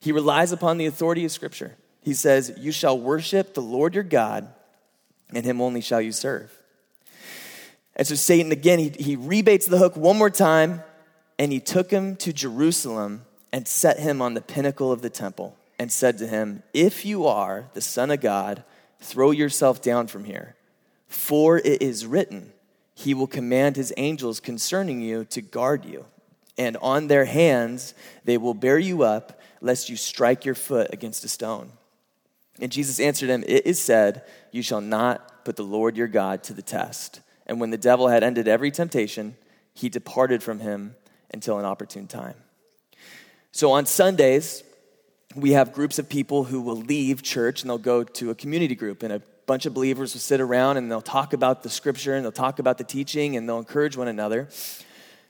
He 0.00 0.10
relies 0.12 0.52
upon 0.52 0.78
the 0.78 0.86
authority 0.86 1.24
of 1.24 1.32
scripture. 1.32 1.76
He 2.02 2.14
says, 2.14 2.52
You 2.58 2.72
shall 2.72 2.98
worship 2.98 3.54
the 3.54 3.62
Lord 3.62 3.94
your 3.94 4.04
God, 4.04 4.48
and 5.32 5.44
him 5.44 5.60
only 5.60 5.80
shall 5.80 6.00
you 6.00 6.12
serve. 6.12 6.52
And 7.96 8.06
so 8.06 8.14
Satan, 8.14 8.52
again, 8.52 8.78
he, 8.78 8.90
he 8.90 9.16
rebates 9.16 9.66
the 9.66 9.78
hook 9.78 9.96
one 9.96 10.18
more 10.18 10.30
time, 10.30 10.82
and 11.38 11.50
he 11.50 11.60
took 11.60 11.90
him 11.90 12.16
to 12.16 12.32
Jerusalem 12.32 13.24
and 13.52 13.66
set 13.66 13.98
him 13.98 14.20
on 14.20 14.34
the 14.34 14.40
pinnacle 14.40 14.92
of 14.92 15.02
the 15.02 15.10
temple 15.10 15.56
and 15.78 15.90
said 15.90 16.18
to 16.18 16.26
him, 16.26 16.62
If 16.72 17.04
you 17.04 17.26
are 17.26 17.66
the 17.74 17.80
Son 17.80 18.10
of 18.10 18.20
God, 18.20 18.64
throw 19.00 19.30
yourself 19.30 19.82
down 19.82 20.06
from 20.06 20.24
here. 20.24 20.56
For 21.08 21.58
it 21.58 21.82
is 21.82 22.06
written, 22.06 22.52
He 22.94 23.14
will 23.14 23.26
command 23.26 23.76
His 23.76 23.92
angels 23.96 24.40
concerning 24.40 25.00
you 25.00 25.24
to 25.26 25.40
guard 25.40 25.84
you, 25.84 26.06
and 26.58 26.76
on 26.78 27.06
their 27.06 27.24
hands 27.24 27.94
they 28.24 28.38
will 28.38 28.54
bear 28.54 28.78
you 28.78 29.02
up, 29.02 29.40
lest 29.60 29.88
you 29.88 29.96
strike 29.96 30.44
your 30.44 30.54
foot 30.54 30.92
against 30.92 31.24
a 31.24 31.28
stone. 31.28 31.70
And 32.60 32.72
Jesus 32.72 33.00
answered 33.00 33.28
him, 33.28 33.44
It 33.46 33.66
is 33.66 33.80
said, 33.80 34.22
You 34.52 34.62
shall 34.62 34.80
not 34.80 35.44
put 35.44 35.56
the 35.56 35.64
Lord 35.64 35.96
your 35.96 36.08
God 36.08 36.42
to 36.44 36.52
the 36.52 36.62
test. 36.62 37.20
And 37.46 37.60
when 37.60 37.70
the 37.70 37.78
devil 37.78 38.08
had 38.08 38.24
ended 38.24 38.48
every 38.48 38.70
temptation, 38.70 39.36
he 39.74 39.88
departed 39.88 40.42
from 40.42 40.60
him 40.60 40.96
until 41.32 41.58
an 41.58 41.64
opportune 41.64 42.06
time. 42.06 42.34
So 43.52 43.72
on 43.72 43.86
Sundays, 43.86 44.64
we 45.34 45.52
have 45.52 45.72
groups 45.72 45.98
of 45.98 46.08
people 46.08 46.44
who 46.44 46.60
will 46.60 46.76
leave 46.76 47.22
church 47.22 47.62
and 47.62 47.70
they'll 47.70 47.78
go 47.78 48.02
to 48.04 48.30
a 48.30 48.34
community 48.34 48.74
group, 48.74 49.02
and 49.02 49.12
a 49.12 49.22
bunch 49.46 49.66
of 49.66 49.74
believers 49.74 50.14
will 50.14 50.20
sit 50.20 50.40
around 50.40 50.76
and 50.76 50.90
they'll 50.90 51.00
talk 51.00 51.32
about 51.32 51.62
the 51.62 51.70
scripture 51.70 52.14
and 52.14 52.24
they'll 52.24 52.32
talk 52.32 52.58
about 52.58 52.78
the 52.78 52.84
teaching 52.84 53.36
and 53.36 53.48
they'll 53.48 53.58
encourage 53.58 53.96
one 53.96 54.08
another. 54.08 54.48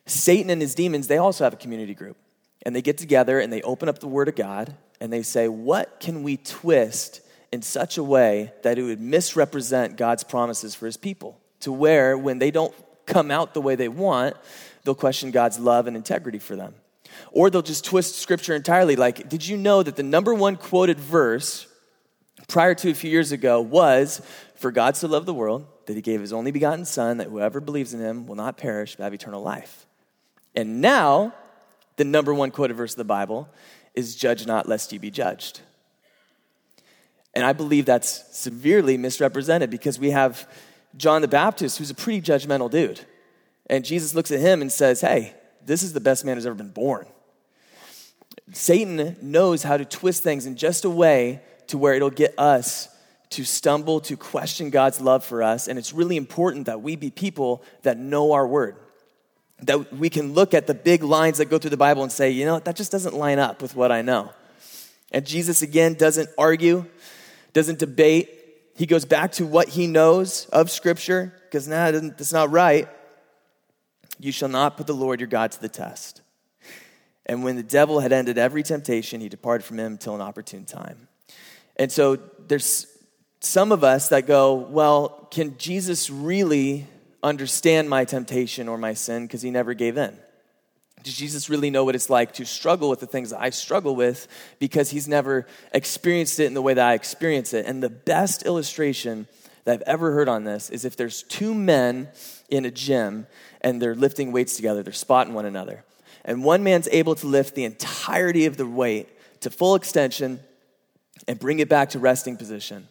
Satan 0.07 0.49
and 0.51 0.63
his 0.63 0.75
demons, 0.75 1.09
they 1.09 1.19
also 1.19 1.45
have 1.45 1.53
a 1.53 1.57
community 1.57 1.95
group. 1.95 2.17
And 2.63 2.75
they 2.75 2.83
get 2.83 2.99
together 2.99 3.39
and 3.39 3.53
they 3.53 3.63
open 3.63 3.89
up 3.89 3.99
the 3.99 4.09
Word 4.09 4.29
of 4.29 4.37
God 4.37 4.75
and 5.01 5.13
they 5.13 5.23
say, 5.23 5.49
What 5.49 6.01
can 6.01 6.23
we 6.23 6.37
twist 6.37 7.21
in 7.53 7.63
such 7.63 7.99
a 7.99 8.03
way 8.03 8.53
that 8.63 8.79
it 8.79 8.83
would 8.83 9.01
misrepresent 9.01 9.97
God's 9.97 10.25
promises 10.25 10.75
for 10.75 10.87
his 10.87 10.97
people? 10.97 11.39
To 11.61 11.73
where, 11.73 12.17
when 12.17 12.39
they 12.39 12.51
don't 12.51 12.75
come 13.07 13.31
out 13.31 13.55
the 13.55 13.61
way 13.61 13.77
they 13.77 13.89
want, 13.89 14.37
they'll 14.85 14.95
question 14.95 15.31
God's 15.31 15.59
love 15.59 15.87
and 15.87 15.97
integrity 15.97 16.39
for 16.39 16.57
them. 16.57 16.75
Or 17.33 17.51
they'll 17.51 17.63
just 17.63 17.85
twist 17.85 18.17
scripture 18.17 18.55
entirely. 18.55 18.97
Like, 18.97 19.29
did 19.29 19.47
you 19.47 19.57
know 19.57 19.83
that 19.83 19.97
the 19.97 20.03
number 20.03 20.35
one 20.35 20.57
quoted 20.57 20.99
verse 20.99 21.67
prior 22.49 22.75
to 22.75 22.91
a 22.91 22.95
few 22.95 23.11
years 23.11 23.33
ago 23.33 23.61
was, 23.61 24.21
For 24.57 24.71
God 24.71 24.97
so 24.97 25.09
loved 25.09 25.27
the 25.27 25.35
world 25.35 25.67
that 25.87 25.95
he 25.95 26.03
gave 26.03 26.21
his 26.21 26.33
only 26.33 26.51
begotten 26.51 26.85
Son, 26.85 27.19
that 27.19 27.29
whoever 27.29 27.61
believes 27.61 27.95
in 27.95 28.01
him 28.01 28.27
will 28.27 28.35
not 28.35 28.57
perish 28.57 28.97
but 28.97 29.05
have 29.05 29.15
eternal 29.15 29.43
life. 29.43 29.87
And 30.55 30.81
now, 30.81 31.35
the 31.97 32.05
number 32.05 32.35
one 32.35 32.51
quoted 32.51 32.75
verse 32.75 32.93
of 32.93 32.99
the 32.99 33.05
Bible 33.05 33.49
is, 33.97 34.15
Judge 34.15 34.47
not, 34.47 34.69
lest 34.69 34.93
ye 34.93 34.99
be 34.99 35.11
judged. 35.11 35.61
And 37.35 37.45
I 37.45 37.53
believe 37.53 37.85
that's 37.85 38.25
severely 38.37 38.97
misrepresented 38.97 39.71
because 39.71 39.99
we 39.99 40.11
have 40.11 40.49
John 40.97 41.23
the 41.23 41.29
Baptist, 41.29 41.79
who's 41.79 41.91
a 41.91 41.95
pretty 41.95 42.23
judgmental 42.23 42.71
dude. 42.71 43.01
And 43.69 43.85
Jesus 43.85 44.15
looks 44.15 44.31
at 44.31 44.41
him 44.41 44.63
and 44.63 44.73
says, 44.73 45.01
Hey, 45.01 45.35
this 45.65 45.83
is 45.83 45.93
the 45.93 46.01
best 46.01 46.25
man 46.25 46.37
who's 46.37 46.47
ever 46.47 46.55
been 46.55 46.71
born. 46.71 47.07
Satan 48.53 49.17
knows 49.21 49.63
how 49.63 49.77
to 49.77 49.85
twist 49.85 50.23
things 50.23 50.47
in 50.47 50.57
just 50.57 50.85
a 50.85 50.91
way 50.91 51.43
to 51.67 51.79
where 51.79 51.95
it'll 51.95 52.11
get 52.11 52.39
us 52.39 52.89
to 53.31 53.45
stumble, 53.45 54.01
to 54.01 54.17
question 54.17 54.71
God's 54.71 55.01
love 55.01 55.25
for 55.25 55.43
us. 55.43 55.67
And 55.67 55.79
it's 55.79 55.93
really 55.93 56.17
important 56.17 56.67
that 56.67 56.81
we 56.81 56.97
be 56.97 57.11
people 57.11 57.63
that 57.83 57.99
know 57.99 58.33
our 58.33 58.47
word. 58.47 58.77
That 59.63 59.93
we 59.93 60.11
can 60.11 60.35
look 60.35 60.53
at 60.53 60.67
the 60.67 60.75
big 60.75 61.03
lines 61.03 61.39
that 61.39 61.47
go 61.47 61.59
through 61.59 61.71
the 61.71 61.77
Bible 61.77 62.03
and 62.03 62.13
say, 62.13 62.31
you 62.31 62.45
know, 62.45 62.59
that 62.59 62.77
just 62.77 62.93
doesn't 62.93 63.15
line 63.15 63.39
up 63.39 63.63
with 63.63 63.75
what 63.75 63.91
I 63.91 64.03
know. 64.03 64.33
And 65.13 65.25
Jesus, 65.25 65.63
again, 65.63 65.95
doesn't 65.95 66.29
argue, 66.37 66.85
doesn't 67.53 67.79
debate. 67.79 68.31
He 68.75 68.85
goes 68.85 69.07
back 69.07 69.33
to 69.33 69.47
what 69.47 69.69
he 69.69 69.87
knows 69.87 70.47
of 70.47 70.71
Scripture, 70.71 71.33
because 71.45 71.67
nah, 71.67 71.91
that's 71.91 72.33
not 72.33 72.51
right. 72.51 72.89
You 74.19 74.33
shall 74.33 74.49
not 74.49 74.77
put 74.77 74.87
the 74.87 74.95
Lord 74.95 75.21
your 75.21 75.29
God 75.29 75.53
to 75.53 75.61
the 75.61 75.69
test. 75.69 76.21
And 77.25 77.43
when 77.43 77.57
the 77.57 77.63
devil 77.63 78.01
had 78.01 78.13
ended 78.13 78.39
every 78.39 78.63
temptation, 78.63 79.21
he 79.21 79.29
departed 79.29 79.65
from 79.65 79.79
him 79.79 79.93
until 79.93 80.15
an 80.15 80.21
opportune 80.21 80.65
time. 80.65 81.09
And 81.77 81.91
so 81.91 82.17
there's 82.47 82.87
some 83.41 83.73
of 83.73 83.85
us 83.85 84.11
that 84.11 84.27
go, 84.27 84.55
well, 84.55 85.29
can 85.31 85.57
Jesus 85.59 86.09
really 86.11 86.87
understand 87.23 87.89
my 87.89 88.05
temptation 88.05 88.69
or 88.69 88.79
my 88.79 88.95
sin 88.95 89.27
because 89.27 89.43
he 89.43 89.51
never 89.51 89.75
gave 89.75 89.97
in? 89.97 90.17
Does 91.03 91.17
Jesus 91.17 91.49
really 91.49 91.71
know 91.71 91.85
what 91.85 91.95
it's 91.95 92.11
like 92.11 92.33
to 92.35 92.45
struggle 92.45 92.91
with 92.91 93.01
the 93.01 93.07
things 93.07 93.31
that 93.31 93.41
I 93.41 93.51
struggle 93.51 93.95
with 93.95 94.27
because 94.59 94.91
he's 94.91 95.07
never 95.07 95.47
experienced 95.73 96.41
it 96.41 96.47
in 96.47 96.55
the 96.55 96.63
way 96.63 96.75
that 96.75 96.85
I 96.85 96.95
experience 96.95 97.55
it? 97.55 97.67
And 97.67 97.83
the 97.83 97.89
best 97.89 98.45
illustration 98.45 99.29
that 99.65 99.75
I've 99.75 99.83
ever 99.83 100.13
heard 100.13 100.29
on 100.29 100.45
this 100.45 100.69
is 100.71 100.85
if 100.85 100.97
there's 100.97 101.23
two 101.23 101.55
men 101.55 102.09
in 102.49 102.65
a 102.65 102.71
gym 102.71 103.27
and 103.61 103.81
they're 103.81 103.95
lifting 103.95 104.33
weights 104.33 104.57
together, 104.57 104.83
they're 104.83 104.93
spotting 104.93 105.33
one 105.33 105.45
another. 105.45 105.85
And 106.25 106.43
one 106.43 106.65
man's 106.65 106.89
able 106.91 107.15
to 107.17 107.27
lift 107.27 107.55
the 107.55 107.65
entirety 107.65 108.47
of 108.47 108.57
the 108.57 108.67
weight 108.67 109.09
to 109.41 109.51
full 109.51 109.77
extension 109.77 110.41
and 111.29 111.39
bring 111.39 111.61
it 111.61 111.69
back 111.69 111.91
to 111.91 111.99
resting 111.99 112.37
position. 112.37 112.89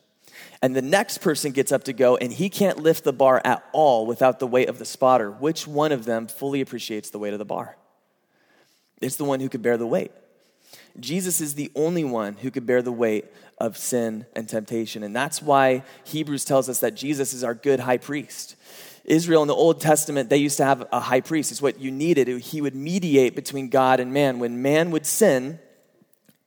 And 0.65 0.75
the 0.75 0.81
next 0.81 1.19
person 1.19 1.51
gets 1.51 1.72
up 1.72 1.84
to 1.84 1.93
go 1.93 2.17
and 2.17 2.34
he 2.34 2.50
can't 2.50 2.79
lift 2.79 3.03
the 3.03 3.13
bar 3.13 3.39
at 3.45 3.63
all 3.72 4.07
without 4.07 4.39
the 4.39 4.48
weight 4.48 4.67
of 4.67 4.79
the 4.79 4.84
spotter. 4.84 5.29
Which 5.29 5.67
one 5.67 5.91
of 5.91 6.05
them 6.05 6.25
fully 6.25 6.60
appreciates 6.60 7.12
the 7.12 7.19
weight 7.19 7.34
of 7.34 7.38
the 7.38 7.45
bar? 7.45 7.77
It's 9.00 9.15
the 9.15 9.25
one 9.25 9.41
who 9.41 9.48
could 9.48 9.62
bear 9.62 9.77
the 9.77 9.86
weight. 9.86 10.12
Jesus 11.00 11.39
is 11.39 11.53
the 11.53 11.72
only 11.75 12.03
one 12.03 12.34
who 12.34 12.50
could 12.50 12.65
bear 12.65 12.81
the 12.81 12.91
weight 12.91 13.25
of 13.60 13.77
sin 13.77 14.25
and 14.36 14.50
temptation. 14.50 15.03
And 15.03 15.15
that's 15.15 15.39
why 15.39 15.84
Hebrews 16.05 16.45
tells 16.45 16.67
us 16.67 16.79
that 16.79 16.95
Jesus 16.95 17.31
is 17.31 17.43
our 17.43 17.53
good 17.53 17.79
high 17.79 18.00
priest. 18.00 18.55
Israel 19.03 19.43
in 19.43 19.48
the 19.48 19.53
Old 19.53 19.81
Testament, 19.81 20.31
they 20.31 20.38
used 20.38 20.57
to 20.57 20.65
have 20.65 20.88
a 20.91 21.00
high 21.00 21.22
priest. 21.22 21.51
It's 21.51 21.62
what 21.62 21.79
you 21.79 21.91
needed. 21.91 22.27
He 22.27 22.60
would 22.60 22.74
mediate 22.74 23.36
between 23.36 23.69
God 23.69 24.00
and 24.00 24.12
man. 24.12 24.39
When 24.39 24.63
man 24.63 24.89
would 24.89 25.05
sin, 25.05 25.60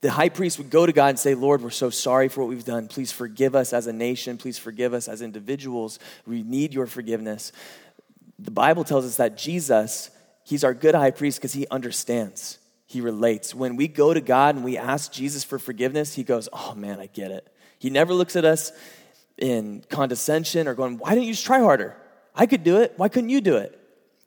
the 0.00 0.10
high 0.10 0.28
priest 0.28 0.58
would 0.58 0.70
go 0.70 0.86
to 0.86 0.92
God 0.92 1.08
and 1.08 1.18
say, 1.18 1.34
Lord, 1.34 1.60
we're 1.60 1.70
so 1.70 1.90
sorry 1.90 2.28
for 2.28 2.42
what 2.42 2.48
we've 2.48 2.64
done. 2.64 2.86
Please 2.86 3.10
forgive 3.10 3.56
us 3.56 3.72
as 3.72 3.86
a 3.86 3.92
nation. 3.92 4.38
Please 4.38 4.58
forgive 4.58 4.94
us 4.94 5.08
as 5.08 5.22
individuals. 5.22 5.98
We 6.26 6.42
need 6.42 6.72
your 6.72 6.86
forgiveness. 6.86 7.52
The 8.38 8.52
Bible 8.52 8.84
tells 8.84 9.04
us 9.04 9.16
that 9.16 9.36
Jesus, 9.36 10.10
he's 10.44 10.62
our 10.62 10.74
good 10.74 10.94
high 10.94 11.10
priest 11.10 11.38
because 11.38 11.52
he 11.52 11.66
understands, 11.68 12.58
he 12.86 13.00
relates. 13.00 13.54
When 13.54 13.74
we 13.74 13.88
go 13.88 14.14
to 14.14 14.20
God 14.20 14.54
and 14.54 14.64
we 14.64 14.78
ask 14.78 15.10
Jesus 15.12 15.42
for 15.42 15.58
forgiveness, 15.58 16.14
he 16.14 16.22
goes, 16.22 16.48
Oh 16.52 16.74
man, 16.76 17.00
I 17.00 17.06
get 17.06 17.32
it. 17.32 17.52
He 17.80 17.90
never 17.90 18.14
looks 18.14 18.36
at 18.36 18.44
us 18.44 18.70
in 19.36 19.84
condescension 19.88 20.68
or 20.68 20.74
going, 20.74 20.98
Why 20.98 21.16
don't 21.16 21.24
you 21.24 21.32
just 21.32 21.46
try 21.46 21.58
harder? 21.58 21.96
I 22.36 22.46
could 22.46 22.62
do 22.62 22.78
it. 22.78 22.92
Why 22.96 23.08
couldn't 23.08 23.30
you 23.30 23.40
do 23.40 23.56
it? 23.56 23.77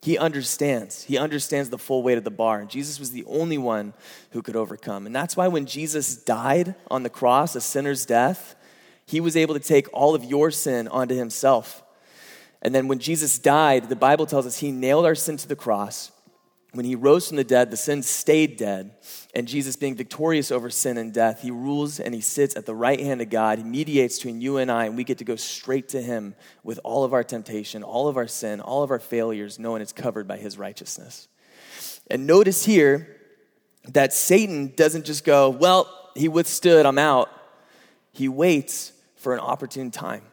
He 0.02 0.18
understands. 0.18 1.04
He 1.04 1.18
understands 1.18 1.70
the 1.70 1.78
full 1.78 2.02
weight 2.02 2.18
of 2.18 2.24
the 2.24 2.32
bar. 2.32 2.60
And 2.60 2.70
Jesus 2.70 3.00
was 3.00 3.12
the 3.12 3.24
only 3.26 3.58
one 3.58 3.94
who 4.32 4.42
could 4.42 4.56
overcome. 4.56 5.06
And 5.06 5.16
that's 5.16 5.38
why 5.38 5.48
when 5.48 5.68
Jesus 5.68 6.16
died 6.16 6.74
on 6.90 7.04
the 7.04 7.10
cross, 7.10 7.56
a 7.56 7.62
sinner's 7.62 8.06
death, 8.06 8.56
he 9.06 9.20
was 9.20 9.36
able 9.36 9.54
to 9.54 9.60
take 9.60 9.88
all 9.94 10.16
of 10.16 10.24
your 10.24 10.50
sin 10.50 10.88
onto 10.88 11.16
himself. 11.16 11.84
And 12.64 12.74
then 12.74 12.88
when 12.88 13.00
Jesus 13.00 13.38
died, 13.38 13.90
the 13.90 13.96
Bible 13.96 14.26
tells 14.26 14.48
us 14.48 14.60
he 14.60 14.72
nailed 14.72 15.06
our 15.06 15.16
sin 15.16 15.38
to 15.38 15.48
the 15.48 15.56
cross. 15.56 16.12
When 16.74 16.86
he 16.86 16.96
rose 16.96 17.28
from 17.28 17.36
the 17.36 17.44
dead, 17.44 17.70
the 17.70 17.78
sin 17.78 18.02
stayed 18.02 18.56
dead. 18.56 18.92
And 19.36 19.46
Jesus, 19.46 19.76
being 19.76 19.96
victorious 19.96 20.52
over 20.52 20.70
sin 20.70 20.98
and 20.98 21.14
death, 21.14 21.42
he 21.42 21.52
rules 21.52 22.00
and 22.00 22.16
he 22.16 22.22
sits 22.22 22.56
at 22.56 22.66
the 22.66 22.76
right 22.76 23.00
hand 23.00 23.22
of 23.22 23.30
God. 23.30 23.58
He 23.58 23.66
mediates 23.66 24.18
between 24.18 24.40
you 24.40 24.58
and 24.58 24.72
I, 24.72 24.86
and 24.86 24.96
we 24.96 25.04
get 25.04 25.18
to 25.18 25.26
go 25.26 25.36
straight 25.36 25.90
to 25.90 26.02
him 26.02 26.34
with 26.64 26.80
all 26.86 27.04
of 27.04 27.14
our 27.14 27.26
temptation, 27.26 27.84
all 27.84 28.08
of 28.08 28.16
our 28.16 28.28
sin, 28.28 28.62
all 28.62 28.84
of 28.84 28.92
our 28.92 29.00
failures, 29.00 29.60
knowing 29.60 29.82
it's 29.82 29.92
covered 29.92 30.28
by 30.28 30.38
his 30.38 30.58
righteousness. 30.58 31.28
And 32.10 32.26
notice 32.26 32.64
here 32.64 33.18
that 33.90 34.14
Satan 34.14 34.74
doesn't 34.76 35.06
just 35.06 35.26
go, 35.26 35.50
Well, 35.50 35.90
he 36.16 36.30
withstood, 36.30 36.86
I'm 36.86 36.98
out. 36.98 37.30
He 38.14 38.30
waits 38.30 38.94
for 39.16 39.34
an 39.34 39.40
opportune 39.40 39.92
time. 39.92 40.24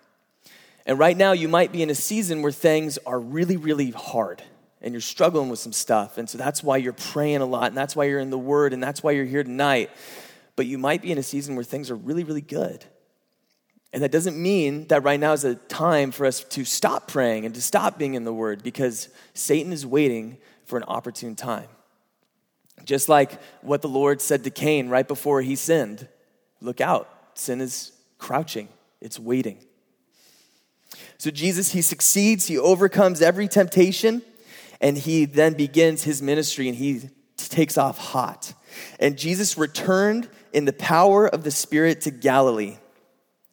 And 0.86 0.98
right 0.98 1.16
now, 1.16 1.32
you 1.32 1.48
might 1.48 1.72
be 1.72 1.82
in 1.82 1.90
a 1.90 1.94
season 1.94 2.42
where 2.42 2.52
things 2.52 2.96
are 3.06 3.18
really, 3.18 3.56
really 3.56 3.90
hard 3.90 4.42
and 4.80 4.94
you're 4.94 5.00
struggling 5.00 5.48
with 5.48 5.58
some 5.58 5.72
stuff. 5.72 6.18
And 6.18 6.28
so 6.28 6.38
that's 6.38 6.62
why 6.62 6.76
you're 6.76 6.92
praying 6.92 7.40
a 7.40 7.46
lot, 7.46 7.68
and 7.68 7.76
that's 7.76 7.96
why 7.96 8.04
you're 8.04 8.20
in 8.20 8.30
the 8.30 8.38
Word, 8.38 8.72
and 8.72 8.82
that's 8.82 9.02
why 9.02 9.12
you're 9.12 9.24
here 9.24 9.42
tonight. 9.42 9.90
But 10.56 10.66
you 10.66 10.78
might 10.78 11.02
be 11.02 11.12
in 11.12 11.18
a 11.18 11.22
season 11.22 11.54
where 11.54 11.64
things 11.64 11.90
are 11.90 11.96
really, 11.96 12.24
really 12.24 12.40
good. 12.40 12.84
And 13.92 14.02
that 14.02 14.12
doesn't 14.12 14.40
mean 14.40 14.86
that 14.88 15.02
right 15.02 15.18
now 15.18 15.32
is 15.32 15.44
a 15.44 15.54
time 15.54 16.10
for 16.10 16.26
us 16.26 16.44
to 16.44 16.64
stop 16.64 17.08
praying 17.08 17.46
and 17.46 17.54
to 17.54 17.62
stop 17.62 17.98
being 17.98 18.14
in 18.14 18.24
the 18.24 18.32
Word 18.32 18.62
because 18.62 19.08
Satan 19.34 19.72
is 19.72 19.86
waiting 19.86 20.36
for 20.66 20.76
an 20.76 20.84
opportune 20.86 21.34
time. 21.34 21.68
Just 22.84 23.08
like 23.08 23.40
what 23.62 23.82
the 23.82 23.88
Lord 23.88 24.20
said 24.20 24.44
to 24.44 24.50
Cain 24.50 24.88
right 24.88 25.06
before 25.06 25.42
he 25.42 25.56
sinned 25.56 26.06
look 26.60 26.80
out, 26.80 27.08
sin 27.34 27.60
is 27.60 27.92
crouching, 28.18 28.68
it's 29.00 29.18
waiting. 29.18 29.64
So 31.18 31.30
Jesus, 31.30 31.72
he 31.72 31.82
succeeds, 31.82 32.46
he 32.46 32.58
overcomes 32.58 33.22
every 33.22 33.48
temptation. 33.48 34.22
And 34.80 34.96
he 34.96 35.24
then 35.24 35.54
begins 35.54 36.04
his 36.04 36.22
ministry 36.22 36.68
and 36.68 36.76
he 36.76 37.02
takes 37.36 37.78
off 37.78 37.98
hot. 37.98 38.54
And 39.00 39.18
Jesus 39.18 39.58
returned 39.58 40.28
in 40.52 40.64
the 40.64 40.72
power 40.72 41.26
of 41.26 41.44
the 41.44 41.50
Spirit 41.50 42.02
to 42.02 42.10
Galilee. 42.10 42.76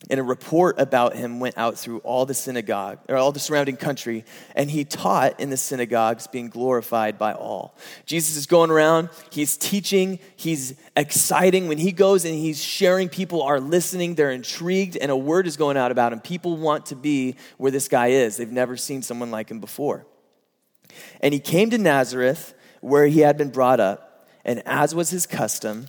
And 0.07 0.19
a 0.19 0.23
report 0.23 0.79
about 0.79 1.15
him 1.15 1.39
went 1.39 1.57
out 1.57 1.79
through 1.79 1.99
all 1.99 2.27
the 2.27 2.35
synagogue, 2.35 2.99
or 3.09 3.15
all 3.15 3.31
the 3.31 3.39
surrounding 3.39 3.75
country, 3.75 4.23
and 4.55 4.69
he 4.69 4.83
taught 4.83 5.39
in 5.39 5.49
the 5.49 5.57
synagogues, 5.57 6.27
being 6.27 6.49
glorified 6.49 7.17
by 7.17 7.33
all. 7.33 7.75
Jesus 8.05 8.35
is 8.35 8.45
going 8.45 8.69
around, 8.69 9.09
he's 9.31 9.57
teaching, 9.57 10.19
he's 10.35 10.75
exciting. 10.95 11.67
When 11.67 11.79
he 11.79 11.91
goes 11.91 12.23
and 12.23 12.35
he's 12.35 12.61
sharing, 12.63 13.09
people 13.09 13.41
are 13.41 13.59
listening, 13.59 14.13
they're 14.13 14.29
intrigued, 14.29 14.95
and 14.95 15.09
a 15.09 15.17
word 15.17 15.47
is 15.47 15.57
going 15.57 15.77
out 15.77 15.91
about 15.91 16.13
him. 16.13 16.19
People 16.19 16.55
want 16.55 16.87
to 16.87 16.95
be 16.95 17.35
where 17.57 17.71
this 17.71 17.87
guy 17.87 18.07
is. 18.07 18.37
They've 18.37 18.51
never 18.51 18.77
seen 18.77 19.01
someone 19.01 19.31
like 19.31 19.49
him 19.49 19.59
before. 19.59 20.05
And 21.21 21.33
he 21.33 21.39
came 21.39 21.69
to 21.69 21.77
Nazareth, 21.77 22.53
where 22.81 23.07
he 23.07 23.21
had 23.21 23.37
been 23.37 23.49
brought 23.49 23.79
up, 23.79 24.27
and 24.43 24.61
as 24.65 24.93
was 24.93 25.09
his 25.09 25.25
custom, 25.25 25.87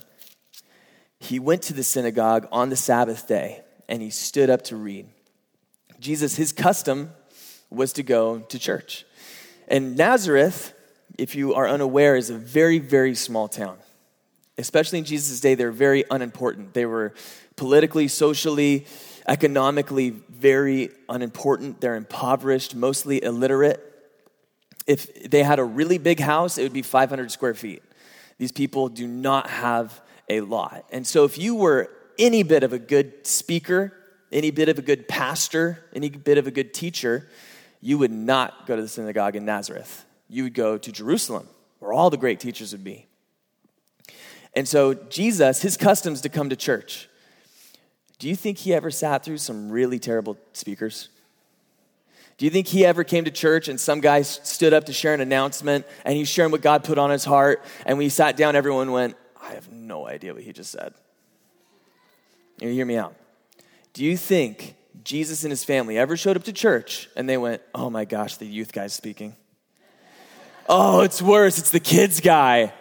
he 1.19 1.39
went 1.39 1.61
to 1.63 1.73
the 1.73 1.83
synagogue 1.83 2.47
on 2.51 2.69
the 2.69 2.75
Sabbath 2.75 3.27
day, 3.27 3.61
and 3.87 4.01
he 4.01 4.09
stood 4.09 4.49
up 4.49 4.63
to 4.63 4.75
read. 4.75 5.07
Jesus, 5.99 6.35
his 6.35 6.51
custom 6.51 7.11
was 7.69 7.93
to 7.93 8.03
go 8.03 8.39
to 8.39 8.59
church. 8.59 9.05
And 9.67 9.97
Nazareth, 9.97 10.73
if 11.17 11.35
you 11.35 11.53
are 11.53 11.67
unaware, 11.67 12.15
is 12.15 12.29
a 12.29 12.37
very, 12.37 12.79
very 12.79 13.15
small 13.15 13.47
town. 13.47 13.77
Especially 14.57 14.99
in 14.99 15.05
Jesus' 15.05 15.39
day, 15.39 15.55
they're 15.55 15.71
very 15.71 16.03
unimportant. 16.09 16.73
They 16.73 16.85
were 16.85 17.13
politically, 17.55 18.07
socially, 18.07 18.85
economically 19.27 20.11
very 20.29 20.89
unimportant. 21.09 21.81
They're 21.81 21.95
impoverished, 21.95 22.75
mostly 22.75 23.23
illiterate. 23.23 23.86
If 24.87 25.29
they 25.29 25.43
had 25.43 25.59
a 25.59 25.63
really 25.63 25.97
big 25.97 26.19
house, 26.19 26.57
it 26.57 26.63
would 26.63 26.73
be 26.73 26.81
500 26.81 27.31
square 27.31 27.53
feet. 27.53 27.83
These 28.37 28.51
people 28.51 28.89
do 28.89 29.05
not 29.05 29.49
have 29.49 30.01
a 30.29 30.41
lot. 30.41 30.85
And 30.91 31.05
so, 31.05 31.25
if 31.25 31.37
you 31.37 31.55
were 31.55 31.89
any 32.17 32.43
bit 32.43 32.63
of 32.63 32.73
a 32.73 32.79
good 32.79 33.27
speaker, 33.27 33.93
any 34.31 34.51
bit 34.51 34.69
of 34.69 34.79
a 34.79 34.81
good 34.81 35.07
pastor, 35.07 35.83
any 35.93 36.09
bit 36.09 36.37
of 36.37 36.47
a 36.47 36.51
good 36.51 36.73
teacher, 36.73 37.29
you 37.81 37.97
would 37.97 38.11
not 38.11 38.65
go 38.65 38.75
to 38.75 38.81
the 38.81 38.87
synagogue 38.87 39.35
in 39.35 39.45
Nazareth. 39.45 40.05
You 40.29 40.43
would 40.43 40.53
go 40.53 40.77
to 40.77 40.91
Jerusalem, 40.91 41.47
where 41.79 41.93
all 41.93 42.09
the 42.09 42.17
great 42.17 42.39
teachers 42.39 42.71
would 42.71 42.83
be. 42.83 43.07
And 44.55 44.67
so, 44.67 44.93
Jesus, 44.93 45.61
his 45.61 45.77
customs 45.77 46.21
to 46.21 46.29
come 46.29 46.49
to 46.49 46.55
church. 46.55 47.09
Do 48.19 48.27
you 48.27 48.35
think 48.35 48.57
he 48.57 48.73
ever 48.73 48.89
sat 48.89 49.23
through 49.23 49.37
some 49.37 49.69
really 49.69 49.99
terrible 49.99 50.37
speakers? 50.53 51.09
Do 52.37 52.45
you 52.45 52.51
think 52.51 52.67
he 52.67 52.85
ever 52.85 53.03
came 53.03 53.25
to 53.25 53.31
church 53.31 53.67
and 53.67 53.79
some 53.79 53.99
guy 53.99 54.21
stood 54.21 54.71
up 54.71 54.85
to 54.85 54.93
share 54.93 55.13
an 55.13 55.21
announcement 55.21 55.85
and 56.05 56.15
he's 56.15 56.29
sharing 56.29 56.51
what 56.51 56.61
God 56.61 56.83
put 56.83 56.99
on 56.99 57.09
his 57.09 57.25
heart? 57.25 57.63
And 57.85 57.97
when 57.97 58.05
he 58.05 58.09
sat 58.09 58.37
down, 58.37 58.55
everyone 58.55 58.91
went, 58.91 59.15
I 59.41 59.53
have 59.53 59.71
no 59.71 60.07
idea 60.07 60.33
what 60.33 60.43
he 60.43 60.53
just 60.53 60.71
said. 60.71 60.93
You 62.59 62.69
hear 62.69 62.85
me 62.85 62.95
out. 62.95 63.15
Do 63.93 64.05
you 64.05 64.17
think 64.17 64.75
Jesus 65.03 65.43
and 65.43 65.51
his 65.51 65.63
family 65.63 65.97
ever 65.97 66.15
showed 66.15 66.37
up 66.37 66.43
to 66.43 66.53
church 66.53 67.09
and 67.15 67.27
they 67.27 67.37
went, 67.37 67.61
Oh 67.73 67.89
my 67.89 68.05
gosh, 68.05 68.37
the 68.37 68.45
youth 68.45 68.71
guy's 68.71 68.93
speaking? 68.93 69.35
Oh, 70.69 71.01
it's 71.01 71.21
worse. 71.21 71.57
It's 71.57 71.71
the 71.71 71.79
kids 71.79 72.19
guy. 72.19 72.73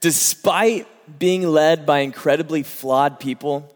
Despite 0.00 0.86
being 1.18 1.42
led 1.42 1.86
by 1.86 2.00
incredibly 2.00 2.62
flawed 2.62 3.20
people, 3.20 3.74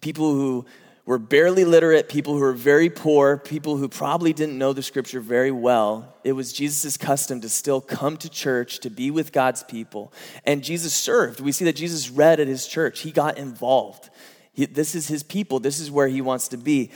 people 0.00 0.32
who 0.32 0.66
were 1.04 1.18
barely 1.18 1.64
literate, 1.64 2.08
people 2.08 2.34
who 2.34 2.40
were 2.40 2.52
very 2.52 2.88
poor, 2.88 3.36
people 3.36 3.76
who 3.76 3.88
probably 3.88 4.32
didn't 4.32 4.56
know 4.56 4.72
the 4.72 4.82
scripture 4.82 5.20
very 5.20 5.50
well. 5.50 6.16
It 6.22 6.32
was 6.32 6.52
Jesus' 6.52 6.96
custom 6.96 7.40
to 7.40 7.48
still 7.48 7.80
come 7.80 8.16
to 8.18 8.28
church, 8.28 8.78
to 8.80 8.90
be 8.90 9.10
with 9.10 9.32
God's 9.32 9.64
people. 9.64 10.12
And 10.44 10.62
Jesus 10.62 10.94
served. 10.94 11.40
We 11.40 11.50
see 11.50 11.64
that 11.64 11.76
Jesus 11.76 12.08
read 12.08 12.38
at 12.38 12.46
his 12.46 12.66
church, 12.66 13.00
he 13.00 13.10
got 13.10 13.36
involved. 13.36 14.10
He, 14.52 14.66
this 14.66 14.94
is 14.94 15.08
his 15.08 15.22
people, 15.22 15.58
this 15.58 15.80
is 15.80 15.90
where 15.90 16.08
he 16.08 16.20
wants 16.20 16.48
to 16.48 16.56
be. 16.56 16.90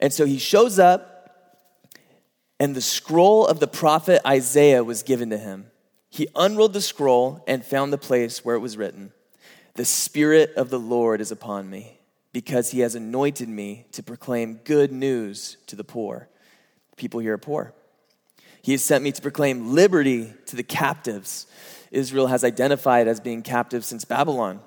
And 0.00 0.12
so 0.12 0.24
he 0.24 0.38
shows 0.38 0.78
up, 0.78 1.10
and 2.58 2.74
the 2.74 2.80
scroll 2.80 3.46
of 3.46 3.60
the 3.60 3.66
prophet 3.66 4.22
Isaiah 4.26 4.82
was 4.84 5.02
given 5.02 5.28
to 5.30 5.38
him. 5.38 5.66
He 6.08 6.28
unrolled 6.34 6.72
the 6.72 6.80
scroll 6.80 7.44
and 7.46 7.64
found 7.64 7.92
the 7.92 7.98
place 7.98 8.44
where 8.44 8.54
it 8.54 8.60
was 8.60 8.76
written 8.76 9.12
The 9.74 9.84
Spirit 9.84 10.54
of 10.56 10.70
the 10.70 10.78
Lord 10.78 11.20
is 11.20 11.30
upon 11.30 11.68
me 11.68 11.98
because 12.34 12.72
he 12.72 12.80
has 12.80 12.96
anointed 12.96 13.48
me 13.48 13.86
to 13.92 14.02
proclaim 14.02 14.56
good 14.64 14.90
news 14.90 15.56
to 15.68 15.76
the 15.76 15.84
poor. 15.84 16.28
People 16.96 17.20
here 17.20 17.34
are 17.34 17.38
poor. 17.38 17.72
He 18.60 18.72
has 18.72 18.82
sent 18.82 19.04
me 19.04 19.12
to 19.12 19.22
proclaim 19.22 19.72
liberty 19.72 20.34
to 20.46 20.56
the 20.56 20.64
captives. 20.64 21.46
Israel 21.92 22.26
has 22.26 22.42
identified 22.42 23.06
as 23.06 23.20
being 23.20 23.42
captive 23.42 23.84
since 23.84 24.04
Babylon. 24.04 24.58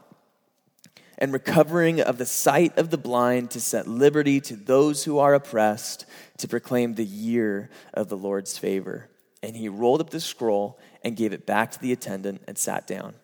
And 1.17 1.33
recovering 1.33 1.99
of 1.99 2.17
the 2.17 2.25
sight 2.25 2.77
of 2.77 2.89
the 2.89 2.97
blind 2.97 3.51
to 3.51 3.59
set 3.59 3.85
liberty 3.85 4.39
to 4.41 4.55
those 4.55 5.03
who 5.03 5.19
are 5.19 5.33
oppressed, 5.33 6.05
to 6.37 6.47
proclaim 6.47 6.95
the 6.95 7.03
year 7.03 7.69
of 7.93 8.07
the 8.07 8.17
Lord's 8.17 8.57
favor. 8.57 9.09
And 9.43 9.57
he 9.57 9.67
rolled 9.67 9.99
up 9.99 10.11
the 10.11 10.21
scroll 10.21 10.79
and 11.03 11.17
gave 11.17 11.33
it 11.33 11.45
back 11.45 11.71
to 11.71 11.81
the 11.81 11.91
attendant 11.91 12.43
and 12.47 12.57
sat 12.57 12.87
down. 12.87 13.15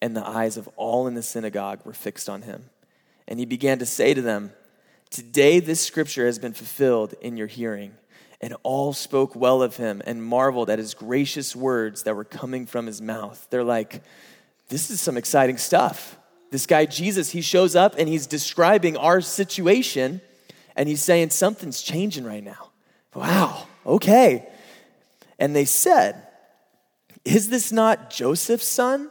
And 0.00 0.14
the 0.14 0.26
eyes 0.26 0.56
of 0.56 0.68
all 0.76 1.08
in 1.08 1.14
the 1.14 1.22
synagogue 1.22 1.80
were 1.84 1.92
fixed 1.92 2.28
on 2.28 2.42
him. 2.42 2.70
And 3.28 3.38
he 3.38 3.44
began 3.44 3.78
to 3.78 3.86
say 3.86 4.14
to 4.14 4.22
them, 4.22 4.52
Today 5.10 5.60
this 5.60 5.80
scripture 5.80 6.26
has 6.26 6.38
been 6.38 6.54
fulfilled 6.54 7.14
in 7.20 7.36
your 7.36 7.46
hearing. 7.46 7.92
And 8.40 8.56
all 8.62 8.92
spoke 8.92 9.34
well 9.36 9.62
of 9.62 9.76
him 9.76 10.00
and 10.06 10.22
marveled 10.22 10.70
at 10.70 10.78
his 10.78 10.94
gracious 10.94 11.54
words 11.54 12.04
that 12.04 12.16
were 12.16 12.24
coming 12.24 12.66
from 12.66 12.86
his 12.86 13.02
mouth. 13.02 13.46
They're 13.50 13.64
like, 13.64 14.02
This 14.68 14.90
is 14.90 15.00
some 15.00 15.16
exciting 15.16 15.58
stuff. 15.58 16.16
This 16.50 16.66
guy, 16.66 16.86
Jesus, 16.86 17.30
he 17.30 17.42
shows 17.42 17.76
up 17.76 17.96
and 17.98 18.08
he's 18.08 18.26
describing 18.26 18.96
our 18.96 19.20
situation 19.20 20.22
and 20.74 20.88
he's 20.88 21.02
saying 21.02 21.30
something's 21.30 21.82
changing 21.82 22.24
right 22.24 22.42
now. 22.42 22.70
Wow, 23.14 23.66
okay. 23.84 24.48
And 25.38 25.54
they 25.54 25.66
said, 25.66 26.26
Is 27.26 27.50
this 27.50 27.72
not 27.72 28.08
Joseph's 28.10 28.66
son? 28.66 29.10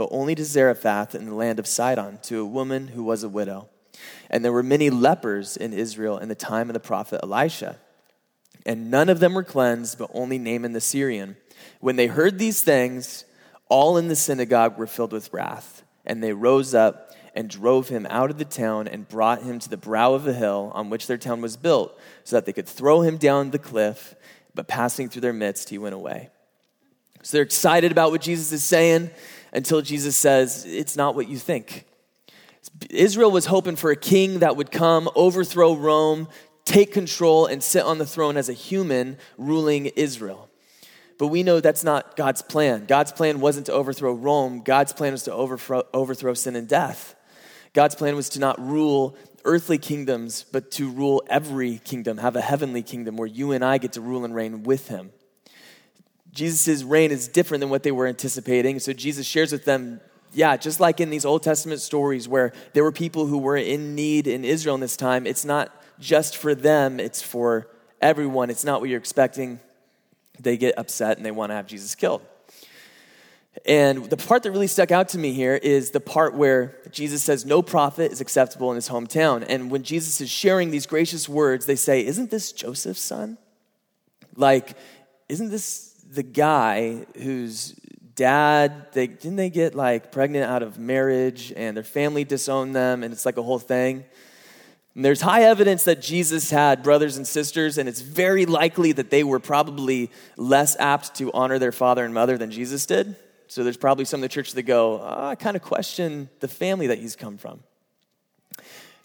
but 0.00 0.08
only 0.12 0.34
to 0.34 0.46
Zarephath 0.46 1.14
in 1.14 1.26
the 1.26 1.34
land 1.34 1.58
of 1.58 1.66
Sidon, 1.66 2.20
to 2.22 2.40
a 2.40 2.46
woman 2.46 2.88
who 2.88 3.04
was 3.04 3.22
a 3.22 3.28
widow. 3.28 3.68
And 4.30 4.42
there 4.42 4.50
were 4.50 4.62
many 4.62 4.88
lepers 4.88 5.58
in 5.58 5.74
Israel 5.74 6.16
in 6.16 6.30
the 6.30 6.34
time 6.34 6.70
of 6.70 6.72
the 6.72 6.80
prophet 6.80 7.20
Elisha. 7.22 7.76
And 8.64 8.90
none 8.90 9.10
of 9.10 9.20
them 9.20 9.34
were 9.34 9.44
cleansed, 9.44 9.98
but 9.98 10.10
only 10.14 10.38
Naaman 10.38 10.72
the 10.72 10.80
Syrian. 10.80 11.36
When 11.80 11.96
they 11.96 12.06
heard 12.06 12.38
these 12.38 12.62
things, 12.62 13.26
all 13.68 13.98
in 13.98 14.08
the 14.08 14.16
synagogue 14.16 14.78
were 14.78 14.86
filled 14.86 15.12
with 15.12 15.34
wrath. 15.34 15.82
And 16.06 16.22
they 16.22 16.32
rose 16.32 16.72
up 16.74 17.12
and 17.34 17.50
drove 17.50 17.90
him 17.90 18.06
out 18.08 18.30
of 18.30 18.38
the 18.38 18.46
town 18.46 18.88
and 18.88 19.06
brought 19.06 19.42
him 19.42 19.58
to 19.58 19.68
the 19.68 19.76
brow 19.76 20.14
of 20.14 20.24
the 20.24 20.32
hill 20.32 20.72
on 20.74 20.88
which 20.88 21.08
their 21.08 21.18
town 21.18 21.42
was 21.42 21.58
built, 21.58 22.00
so 22.24 22.36
that 22.36 22.46
they 22.46 22.54
could 22.54 22.66
throw 22.66 23.02
him 23.02 23.18
down 23.18 23.50
the 23.50 23.58
cliff. 23.58 24.14
But 24.54 24.66
passing 24.66 25.10
through 25.10 25.20
their 25.20 25.34
midst, 25.34 25.68
he 25.68 25.76
went 25.76 25.94
away. 25.94 26.30
So 27.22 27.36
they're 27.36 27.44
excited 27.44 27.92
about 27.92 28.12
what 28.12 28.22
Jesus 28.22 28.50
is 28.50 28.64
saying 28.64 29.10
until 29.52 29.82
Jesus 29.82 30.16
says, 30.16 30.64
It's 30.64 30.96
not 30.96 31.14
what 31.14 31.28
you 31.28 31.36
think. 31.36 31.86
Israel 32.90 33.30
was 33.30 33.46
hoping 33.46 33.76
for 33.76 33.90
a 33.90 33.96
king 33.96 34.40
that 34.40 34.56
would 34.56 34.70
come, 34.70 35.08
overthrow 35.14 35.74
Rome, 35.74 36.28
take 36.64 36.92
control, 36.92 37.46
and 37.46 37.62
sit 37.62 37.82
on 37.84 37.98
the 37.98 38.06
throne 38.06 38.36
as 38.36 38.48
a 38.48 38.52
human 38.52 39.18
ruling 39.38 39.86
Israel. 39.86 40.48
But 41.18 41.28
we 41.28 41.42
know 41.42 41.60
that's 41.60 41.84
not 41.84 42.16
God's 42.16 42.42
plan. 42.42 42.86
God's 42.86 43.12
plan 43.12 43.40
wasn't 43.40 43.66
to 43.66 43.72
overthrow 43.72 44.12
Rome, 44.12 44.62
God's 44.62 44.92
plan 44.92 45.12
was 45.12 45.24
to 45.24 45.32
overthrow, 45.32 45.82
overthrow 45.92 46.34
sin 46.34 46.56
and 46.56 46.68
death. 46.68 47.14
God's 47.72 47.94
plan 47.94 48.16
was 48.16 48.30
to 48.30 48.40
not 48.40 48.60
rule 48.60 49.16
earthly 49.44 49.78
kingdoms, 49.78 50.44
but 50.50 50.70
to 50.72 50.90
rule 50.90 51.22
every 51.28 51.78
kingdom, 51.78 52.18
have 52.18 52.36
a 52.36 52.40
heavenly 52.40 52.82
kingdom 52.82 53.16
where 53.16 53.28
you 53.28 53.52
and 53.52 53.64
I 53.64 53.78
get 53.78 53.92
to 53.92 54.00
rule 54.00 54.24
and 54.24 54.34
reign 54.34 54.64
with 54.64 54.88
him. 54.88 55.12
Jesus' 56.32 56.82
reign 56.82 57.10
is 57.10 57.28
different 57.28 57.60
than 57.60 57.70
what 57.70 57.82
they 57.82 57.92
were 57.92 58.06
anticipating. 58.06 58.78
So 58.78 58.92
Jesus 58.92 59.26
shares 59.26 59.52
with 59.52 59.64
them, 59.64 60.00
yeah, 60.32 60.56
just 60.56 60.78
like 60.78 61.00
in 61.00 61.10
these 61.10 61.24
Old 61.24 61.42
Testament 61.42 61.80
stories 61.80 62.28
where 62.28 62.52
there 62.72 62.84
were 62.84 62.92
people 62.92 63.26
who 63.26 63.38
were 63.38 63.56
in 63.56 63.94
need 63.94 64.26
in 64.26 64.44
Israel 64.44 64.76
in 64.76 64.80
this 64.80 64.96
time, 64.96 65.26
it's 65.26 65.44
not 65.44 65.74
just 65.98 66.36
for 66.36 66.54
them, 66.54 67.00
it's 67.00 67.20
for 67.20 67.68
everyone. 68.00 68.50
It's 68.50 68.64
not 68.64 68.80
what 68.80 68.88
you're 68.88 68.98
expecting. 68.98 69.60
They 70.38 70.56
get 70.56 70.78
upset 70.78 71.16
and 71.16 71.26
they 71.26 71.30
want 71.30 71.50
to 71.50 71.54
have 71.54 71.66
Jesus 71.66 71.94
killed. 71.94 72.22
And 73.66 74.08
the 74.08 74.16
part 74.16 74.44
that 74.44 74.52
really 74.52 74.68
stuck 74.68 74.92
out 74.92 75.08
to 75.10 75.18
me 75.18 75.32
here 75.32 75.54
is 75.54 75.90
the 75.90 76.00
part 76.00 76.34
where 76.34 76.76
Jesus 76.92 77.22
says, 77.22 77.44
No 77.44 77.62
prophet 77.62 78.12
is 78.12 78.20
acceptable 78.20 78.70
in 78.70 78.76
his 78.76 78.88
hometown. 78.88 79.44
And 79.48 79.70
when 79.70 79.82
Jesus 79.82 80.20
is 80.20 80.30
sharing 80.30 80.70
these 80.70 80.86
gracious 80.86 81.28
words, 81.28 81.66
they 81.66 81.76
say, 81.76 82.04
Isn't 82.06 82.30
this 82.30 82.52
Joseph's 82.52 83.00
son? 83.00 83.38
Like, 84.36 84.76
isn't 85.28 85.50
this 85.50 85.89
the 86.10 86.22
guy 86.22 87.06
whose 87.16 87.72
dad 88.16 88.92
they 88.92 89.06
didn't 89.06 89.36
they 89.36 89.48
get 89.48 89.74
like 89.74 90.12
pregnant 90.12 90.44
out 90.44 90.62
of 90.62 90.78
marriage 90.78 91.52
and 91.56 91.76
their 91.76 91.84
family 91.84 92.24
disowned 92.24 92.74
them 92.74 93.02
and 93.02 93.12
it's 93.12 93.24
like 93.24 93.36
a 93.36 93.42
whole 93.42 93.58
thing? 93.58 94.04
And 94.94 95.04
there's 95.04 95.20
high 95.20 95.44
evidence 95.44 95.84
that 95.84 96.02
jesus 96.02 96.50
had 96.50 96.82
brothers 96.82 97.16
and 97.16 97.26
sisters 97.26 97.78
and 97.78 97.88
it's 97.88 98.00
very 98.00 98.44
likely 98.44 98.92
that 98.92 99.10
they 99.10 99.22
were 99.22 99.38
probably 99.38 100.10
less 100.36 100.76
apt 100.78 101.14
to 101.16 101.32
honor 101.32 101.58
their 101.58 101.72
father 101.72 102.04
and 102.04 102.12
mother 102.12 102.36
than 102.36 102.50
jesus 102.50 102.84
did. 102.86 103.16
So 103.46 103.64
there's 103.64 103.76
probably 103.76 104.04
some 104.04 104.18
of 104.18 104.22
the 104.22 104.28
church 104.28 104.52
that 104.52 104.62
go 104.62 105.00
oh, 105.00 105.28
i 105.28 105.34
kind 105.36 105.56
of 105.56 105.62
question 105.62 106.28
the 106.40 106.48
family 106.48 106.88
that 106.88 106.98
he's 106.98 107.16
come 107.16 107.38
from. 107.38 107.60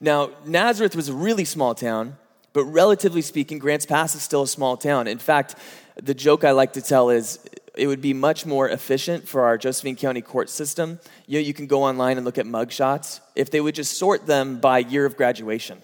Now 0.02 0.32
nazareth 0.46 0.96
was 0.96 1.10
a 1.10 1.14
really 1.14 1.46
small 1.46 1.76
town 1.76 2.18
But 2.56 2.64
relatively 2.72 3.22
speaking, 3.22 3.60
Grants 3.60 3.86
Pass 3.86 4.16
is 4.16 4.22
still 4.22 4.44
a 4.44 4.48
small 4.48 4.78
town. 4.78 5.08
In 5.08 5.20
fact, 5.20 5.56
the 6.02 6.14
joke 6.14 6.44
I 6.44 6.52
like 6.52 6.74
to 6.74 6.82
tell 6.82 7.10
is 7.10 7.40
it 7.78 7.88
would 7.88 8.02
be 8.02 8.14
much 8.14 8.46
more 8.46 8.70
efficient 8.70 9.28
for 9.28 9.44
our 9.44 9.58
Josephine 9.58 9.96
County 9.96 10.22
court 10.22 10.50
system. 10.50 11.00
You 11.28 11.40
know, 11.40 11.46
you 11.46 11.54
can 11.54 11.68
go 11.68 11.84
online 11.84 12.18
and 12.18 12.26
look 12.26 12.38
at 12.38 12.46
mugshots 12.46 13.20
if 13.36 13.50
they 13.52 13.62
would 13.62 13.76
just 13.76 13.98
sort 13.98 14.26
them 14.26 14.60
by 14.60 14.80
year 14.80 15.06
of 15.06 15.18
graduation. 15.18 15.82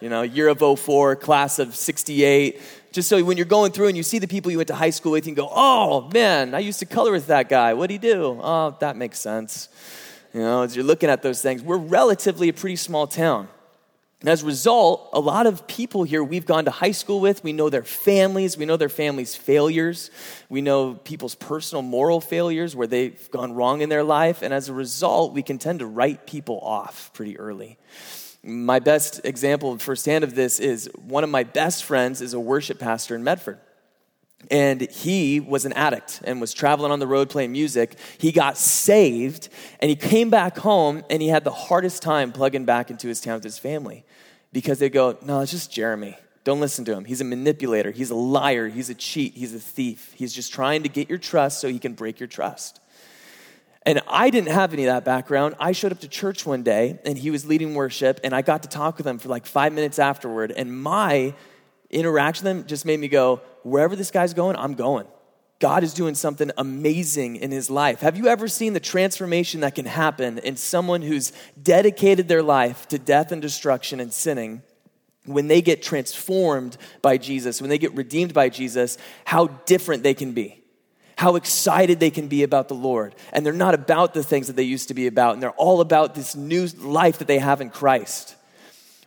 You 0.00 0.08
know, 0.08 0.22
year 0.22 0.48
of 0.48 0.58
04, 0.78 1.16
class 1.16 1.58
of 1.58 1.76
68. 1.76 2.60
Just 2.90 3.08
so 3.08 3.22
when 3.22 3.36
you're 3.36 3.46
going 3.46 3.72
through 3.72 3.88
and 3.88 3.96
you 3.96 4.02
see 4.02 4.18
the 4.18 4.28
people 4.28 4.50
you 4.50 4.58
went 4.58 4.68
to 4.68 4.74
high 4.74 4.90
school 4.90 5.12
with, 5.12 5.26
you 5.26 5.34
can 5.34 5.44
go, 5.44 5.50
oh 5.50 6.10
man, 6.12 6.54
I 6.54 6.58
used 6.58 6.80
to 6.80 6.86
color 6.86 7.12
with 7.12 7.28
that 7.28 7.48
guy. 7.48 7.72
What'd 7.74 7.90
he 7.90 7.98
do? 7.98 8.38
Oh, 8.42 8.76
that 8.80 8.96
makes 8.96 9.18
sense. 9.18 9.68
You 10.34 10.40
know, 10.40 10.62
as 10.62 10.74
you're 10.74 10.84
looking 10.84 11.08
at 11.08 11.22
those 11.22 11.40
things, 11.40 11.62
we're 11.62 11.76
relatively 11.76 12.48
a 12.48 12.52
pretty 12.52 12.76
small 12.76 13.06
town. 13.06 13.48
And 14.22 14.28
as 14.28 14.44
a 14.44 14.46
result, 14.46 15.10
a 15.12 15.18
lot 15.18 15.48
of 15.48 15.66
people 15.66 16.04
here 16.04 16.22
we've 16.22 16.46
gone 16.46 16.66
to 16.66 16.70
high 16.70 16.92
school 16.92 17.18
with, 17.18 17.42
we 17.42 17.52
know 17.52 17.68
their 17.68 17.82
families, 17.82 18.56
we 18.56 18.64
know 18.64 18.76
their 18.76 18.88
families' 18.88 19.34
failures, 19.34 20.12
we 20.48 20.60
know 20.60 20.94
people's 20.94 21.34
personal 21.34 21.82
moral 21.82 22.20
failures 22.20 22.76
where 22.76 22.86
they've 22.86 23.28
gone 23.32 23.52
wrong 23.52 23.80
in 23.80 23.88
their 23.88 24.04
life. 24.04 24.42
And 24.42 24.54
as 24.54 24.68
a 24.68 24.72
result, 24.72 25.32
we 25.32 25.42
can 25.42 25.58
tend 25.58 25.80
to 25.80 25.86
write 25.86 26.24
people 26.24 26.60
off 26.60 27.10
pretty 27.14 27.36
early. 27.36 27.78
My 28.44 28.78
best 28.78 29.20
example 29.24 29.76
firsthand 29.78 30.22
of 30.22 30.36
this 30.36 30.60
is 30.60 30.88
one 31.04 31.24
of 31.24 31.30
my 31.30 31.42
best 31.42 31.82
friends 31.82 32.20
is 32.20 32.32
a 32.32 32.40
worship 32.40 32.78
pastor 32.78 33.16
in 33.16 33.24
Medford 33.24 33.58
and 34.50 34.80
he 34.80 35.40
was 35.40 35.64
an 35.64 35.72
addict 35.74 36.20
and 36.24 36.40
was 36.40 36.52
traveling 36.52 36.90
on 36.90 36.98
the 36.98 37.06
road 37.06 37.30
playing 37.30 37.52
music. 37.52 37.96
He 38.18 38.32
got 38.32 38.56
saved 38.56 39.48
and 39.80 39.88
he 39.88 39.96
came 39.96 40.30
back 40.30 40.58
home 40.58 41.04
and 41.10 41.22
he 41.22 41.28
had 41.28 41.44
the 41.44 41.52
hardest 41.52 42.02
time 42.02 42.32
plugging 42.32 42.64
back 42.64 42.90
into 42.90 43.08
his 43.08 43.20
town 43.20 43.34
with 43.34 43.44
his 43.44 43.58
family 43.58 44.04
because 44.52 44.78
they 44.78 44.90
go, 44.90 45.16
No, 45.22 45.40
it's 45.40 45.52
just 45.52 45.72
Jeremy. 45.72 46.16
Don't 46.44 46.60
listen 46.60 46.84
to 46.86 46.92
him. 46.92 47.04
He's 47.04 47.20
a 47.20 47.24
manipulator. 47.24 47.92
He's 47.92 48.10
a 48.10 48.16
liar. 48.16 48.68
He's 48.68 48.90
a 48.90 48.94
cheat. 48.94 49.34
He's 49.34 49.54
a 49.54 49.60
thief. 49.60 50.12
He's 50.16 50.32
just 50.32 50.52
trying 50.52 50.82
to 50.82 50.88
get 50.88 51.08
your 51.08 51.18
trust 51.18 51.60
so 51.60 51.68
he 51.68 51.78
can 51.78 51.92
break 51.92 52.18
your 52.18 52.26
trust. 52.26 52.80
And 53.84 54.00
I 54.08 54.30
didn't 54.30 54.50
have 54.50 54.72
any 54.72 54.84
of 54.84 54.92
that 54.94 55.04
background. 55.04 55.54
I 55.60 55.72
showed 55.72 55.92
up 55.92 56.00
to 56.00 56.08
church 56.08 56.44
one 56.46 56.62
day 56.62 56.98
and 57.04 57.16
he 57.16 57.30
was 57.30 57.44
leading 57.44 57.74
worship 57.74 58.20
and 58.24 58.34
I 58.34 58.42
got 58.42 58.62
to 58.62 58.68
talk 58.68 58.96
with 58.96 59.06
him 59.06 59.18
for 59.18 59.28
like 59.28 59.46
five 59.46 59.72
minutes 59.72 59.98
afterward. 59.98 60.52
And 60.52 60.82
my 60.82 61.34
interaction 61.90 62.44
with 62.44 62.56
him 62.56 62.66
just 62.66 62.84
made 62.84 62.98
me 62.98 63.08
go, 63.08 63.40
wherever 63.62 63.94
this 63.94 64.10
guy's 64.10 64.34
going, 64.34 64.56
I'm 64.56 64.74
going. 64.74 65.06
God 65.62 65.84
is 65.84 65.94
doing 65.94 66.16
something 66.16 66.50
amazing 66.58 67.36
in 67.36 67.52
his 67.52 67.70
life. 67.70 68.00
Have 68.00 68.16
you 68.16 68.26
ever 68.26 68.48
seen 68.48 68.72
the 68.72 68.80
transformation 68.80 69.60
that 69.60 69.76
can 69.76 69.86
happen 69.86 70.38
in 70.38 70.56
someone 70.56 71.02
who's 71.02 71.32
dedicated 71.62 72.26
their 72.26 72.42
life 72.42 72.88
to 72.88 72.98
death 72.98 73.30
and 73.30 73.40
destruction 73.40 74.00
and 74.00 74.12
sinning? 74.12 74.62
When 75.24 75.46
they 75.46 75.62
get 75.62 75.80
transformed 75.80 76.76
by 77.00 77.16
Jesus, 77.16 77.60
when 77.60 77.70
they 77.70 77.78
get 77.78 77.94
redeemed 77.94 78.34
by 78.34 78.48
Jesus, 78.48 78.98
how 79.24 79.46
different 79.46 80.02
they 80.02 80.14
can 80.14 80.32
be 80.32 80.58
how 81.14 81.36
excited 81.36 82.00
they 82.00 82.10
can 82.10 82.26
be 82.26 82.42
about 82.42 82.66
the 82.66 82.74
Lord. 82.74 83.14
And 83.32 83.46
they're 83.46 83.52
not 83.52 83.74
about 83.74 84.12
the 84.12 84.24
things 84.24 84.48
that 84.48 84.56
they 84.56 84.64
used 84.64 84.88
to 84.88 84.94
be 84.94 85.06
about, 85.06 85.34
and 85.34 85.42
they're 85.42 85.50
all 85.52 85.80
about 85.80 86.16
this 86.16 86.34
new 86.34 86.66
life 86.78 87.18
that 87.18 87.28
they 87.28 87.38
have 87.38 87.60
in 87.60 87.70
Christ. 87.70 88.34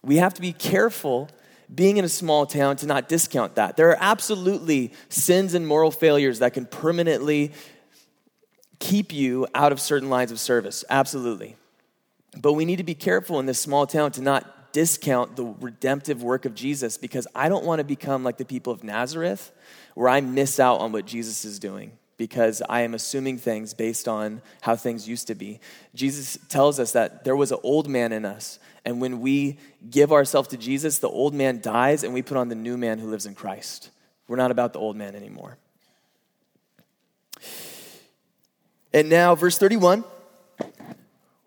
We 0.01 0.15
have 0.17 0.33
to 0.35 0.41
be 0.41 0.53
careful 0.53 1.29
being 1.73 1.97
in 1.97 2.05
a 2.05 2.09
small 2.09 2.45
town 2.45 2.75
to 2.77 2.85
not 2.85 3.09
discount 3.09 3.55
that. 3.55 3.77
There 3.77 3.89
are 3.89 3.97
absolutely 3.99 4.93
sins 5.09 5.53
and 5.53 5.65
moral 5.67 5.91
failures 5.91 6.39
that 6.39 6.53
can 6.53 6.65
permanently 6.65 7.51
keep 8.79 9.13
you 9.13 9.47
out 9.55 9.71
of 9.71 9.79
certain 9.79 10.09
lines 10.09 10.31
of 10.31 10.39
service. 10.39 10.83
Absolutely. 10.89 11.55
But 12.37 12.53
we 12.53 12.65
need 12.65 12.77
to 12.77 12.83
be 12.83 12.95
careful 12.95 13.39
in 13.39 13.45
this 13.45 13.59
small 13.59 13.87
town 13.87 14.11
to 14.13 14.21
not 14.21 14.73
discount 14.73 15.37
the 15.37 15.45
redemptive 15.45 16.21
work 16.21 16.45
of 16.45 16.53
Jesus 16.53 16.97
because 16.97 17.27
I 17.33 17.47
don't 17.47 17.63
want 17.63 17.79
to 17.79 17.85
become 17.85 18.23
like 18.23 18.37
the 18.37 18.45
people 18.45 18.73
of 18.73 18.83
Nazareth 18.83 19.51
where 19.93 20.09
I 20.09 20.19
miss 20.19 20.59
out 20.59 20.81
on 20.81 20.91
what 20.91 21.05
Jesus 21.05 21.45
is 21.45 21.59
doing 21.59 21.93
because 22.17 22.61
I 22.69 22.81
am 22.81 22.93
assuming 22.93 23.37
things 23.37 23.73
based 23.73 24.07
on 24.07 24.41
how 24.61 24.75
things 24.75 25.07
used 25.07 25.27
to 25.27 25.35
be. 25.35 25.59
Jesus 25.93 26.37
tells 26.49 26.79
us 26.79 26.93
that 26.93 27.23
there 27.23 27.35
was 27.35 27.51
an 27.51 27.59
old 27.63 27.89
man 27.89 28.13
in 28.13 28.25
us 28.25 28.59
and 28.85 29.01
when 29.01 29.19
we 29.19 29.57
give 29.89 30.13
ourselves 30.13 30.49
to 30.49 30.57
Jesus, 30.57 30.99
the 30.99 31.09
old 31.09 31.33
man 31.33 31.59
dies 31.59 32.03
and 32.03 32.13
we 32.13 32.21
put 32.21 32.37
on 32.37 32.49
the 32.49 32.55
new 32.55 32.77
man 32.77 32.99
who 32.99 33.09
lives 33.09 33.25
in 33.25 33.33
Christ. 33.33 33.89
We're 34.27 34.37
not 34.37 34.51
about 34.51 34.73
the 34.73 34.79
old 34.79 34.95
man 34.95 35.15
anymore. 35.15 35.57
And 38.93 39.09
now, 39.09 39.33
verse 39.33 39.57
31. 39.57 40.03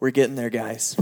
We're 0.01 0.11
getting 0.11 0.35
there, 0.35 0.51
guys. 0.51 0.97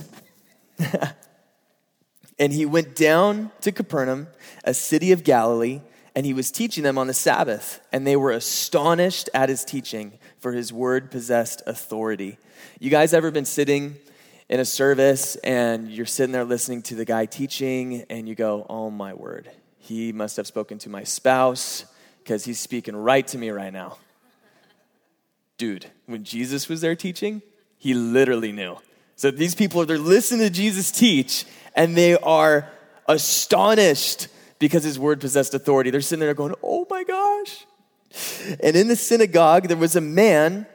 and 2.38 2.52
he 2.52 2.66
went 2.66 2.94
down 2.94 3.50
to 3.62 3.72
Capernaum, 3.72 4.28
a 4.64 4.72
city 4.72 5.12
of 5.12 5.24
Galilee, 5.24 5.80
and 6.16 6.24
he 6.24 6.32
was 6.32 6.50
teaching 6.50 6.82
them 6.82 6.96
on 6.96 7.06
the 7.06 7.14
Sabbath. 7.14 7.78
And 7.92 8.06
they 8.06 8.16
were 8.16 8.32
astonished 8.32 9.28
at 9.34 9.50
his 9.50 9.64
teaching, 9.66 10.18
for 10.38 10.52
his 10.52 10.72
word 10.72 11.10
possessed 11.10 11.62
authority. 11.66 12.38
You 12.80 12.88
guys 12.88 13.12
ever 13.12 13.30
been 13.30 13.44
sitting 13.44 13.96
in 14.48 14.58
a 14.58 14.64
service 14.64 15.36
and 15.36 15.90
you're 15.90 16.06
sitting 16.06 16.32
there 16.32 16.44
listening 16.44 16.80
to 16.84 16.94
the 16.94 17.04
guy 17.04 17.26
teaching 17.26 18.06
and 18.08 18.26
you 18.26 18.34
go, 18.34 18.64
oh 18.70 18.90
my 18.90 19.12
word, 19.12 19.50
he 19.78 20.10
must 20.12 20.38
have 20.38 20.46
spoken 20.46 20.78
to 20.78 20.88
my 20.88 21.04
spouse 21.04 21.84
because 22.24 22.46
he's 22.46 22.58
speaking 22.58 22.96
right 22.96 23.26
to 23.28 23.36
me 23.36 23.50
right 23.50 23.72
now. 23.72 23.98
Dude, 25.58 25.86
when 26.06 26.24
Jesus 26.24 26.66
was 26.66 26.80
there 26.80 26.96
teaching, 26.96 27.42
he 27.76 27.92
literally 27.92 28.52
knew. 28.52 28.78
So 29.16 29.30
these 29.30 29.54
people, 29.54 29.84
they're 29.84 29.98
listening 29.98 30.46
to 30.46 30.50
Jesus 30.50 30.90
teach 30.90 31.44
and 31.74 31.94
they 31.94 32.16
are 32.16 32.70
astonished 33.06 34.28
because 34.58 34.84
his 34.84 34.98
word 34.98 35.20
possessed 35.20 35.54
authority. 35.54 35.90
They're 35.90 36.00
sitting 36.00 36.20
there 36.20 36.34
going, 36.34 36.54
oh 36.62 36.86
my 36.90 37.04
gosh. 37.04 37.66
And 38.62 38.76
in 38.76 38.88
the 38.88 38.96
synagogue, 38.96 39.68
there 39.68 39.76
was 39.76 39.96
a 39.96 40.00
man 40.00 40.66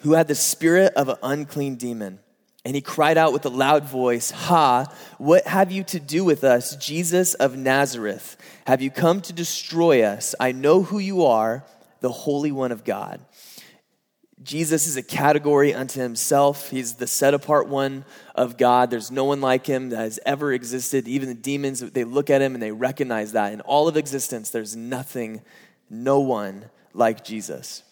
who 0.00 0.12
had 0.12 0.28
the 0.28 0.34
spirit 0.34 0.92
of 0.94 1.08
an 1.08 1.16
unclean 1.22 1.76
demon. 1.76 2.20
And 2.64 2.74
he 2.74 2.80
cried 2.80 3.16
out 3.16 3.32
with 3.32 3.46
a 3.46 3.50
loud 3.50 3.84
voice, 3.84 4.32
Ha, 4.32 4.92
what 5.18 5.46
have 5.46 5.70
you 5.70 5.84
to 5.84 6.00
do 6.00 6.24
with 6.24 6.42
us, 6.42 6.74
Jesus 6.76 7.34
of 7.34 7.56
Nazareth? 7.56 8.36
Have 8.66 8.82
you 8.82 8.90
come 8.90 9.20
to 9.22 9.32
destroy 9.32 10.02
us? 10.02 10.34
I 10.40 10.50
know 10.50 10.82
who 10.82 10.98
you 10.98 11.26
are, 11.26 11.64
the 12.00 12.10
Holy 12.10 12.50
One 12.50 12.72
of 12.72 12.84
God. 12.84 13.20
Jesus 14.42 14.86
is 14.86 14.96
a 14.96 15.02
category 15.02 15.72
unto 15.72 16.00
himself. 16.00 16.70
He's 16.70 16.94
the 16.94 17.06
set 17.06 17.32
apart 17.32 17.68
one 17.68 18.04
of 18.34 18.58
God. 18.58 18.90
There's 18.90 19.10
no 19.10 19.24
one 19.24 19.40
like 19.40 19.66
him 19.66 19.88
that 19.90 19.96
has 19.96 20.20
ever 20.26 20.52
existed. 20.52 21.08
Even 21.08 21.28
the 21.28 21.34
demons, 21.34 21.80
they 21.80 22.04
look 22.04 22.28
at 22.28 22.42
him 22.42 22.54
and 22.54 22.62
they 22.62 22.70
recognize 22.70 23.32
that. 23.32 23.54
In 23.54 23.62
all 23.62 23.88
of 23.88 23.96
existence, 23.96 24.50
there's 24.50 24.76
nothing, 24.76 25.40
no 25.88 26.20
one 26.20 26.66
like 26.92 27.24
Jesus. 27.24 27.82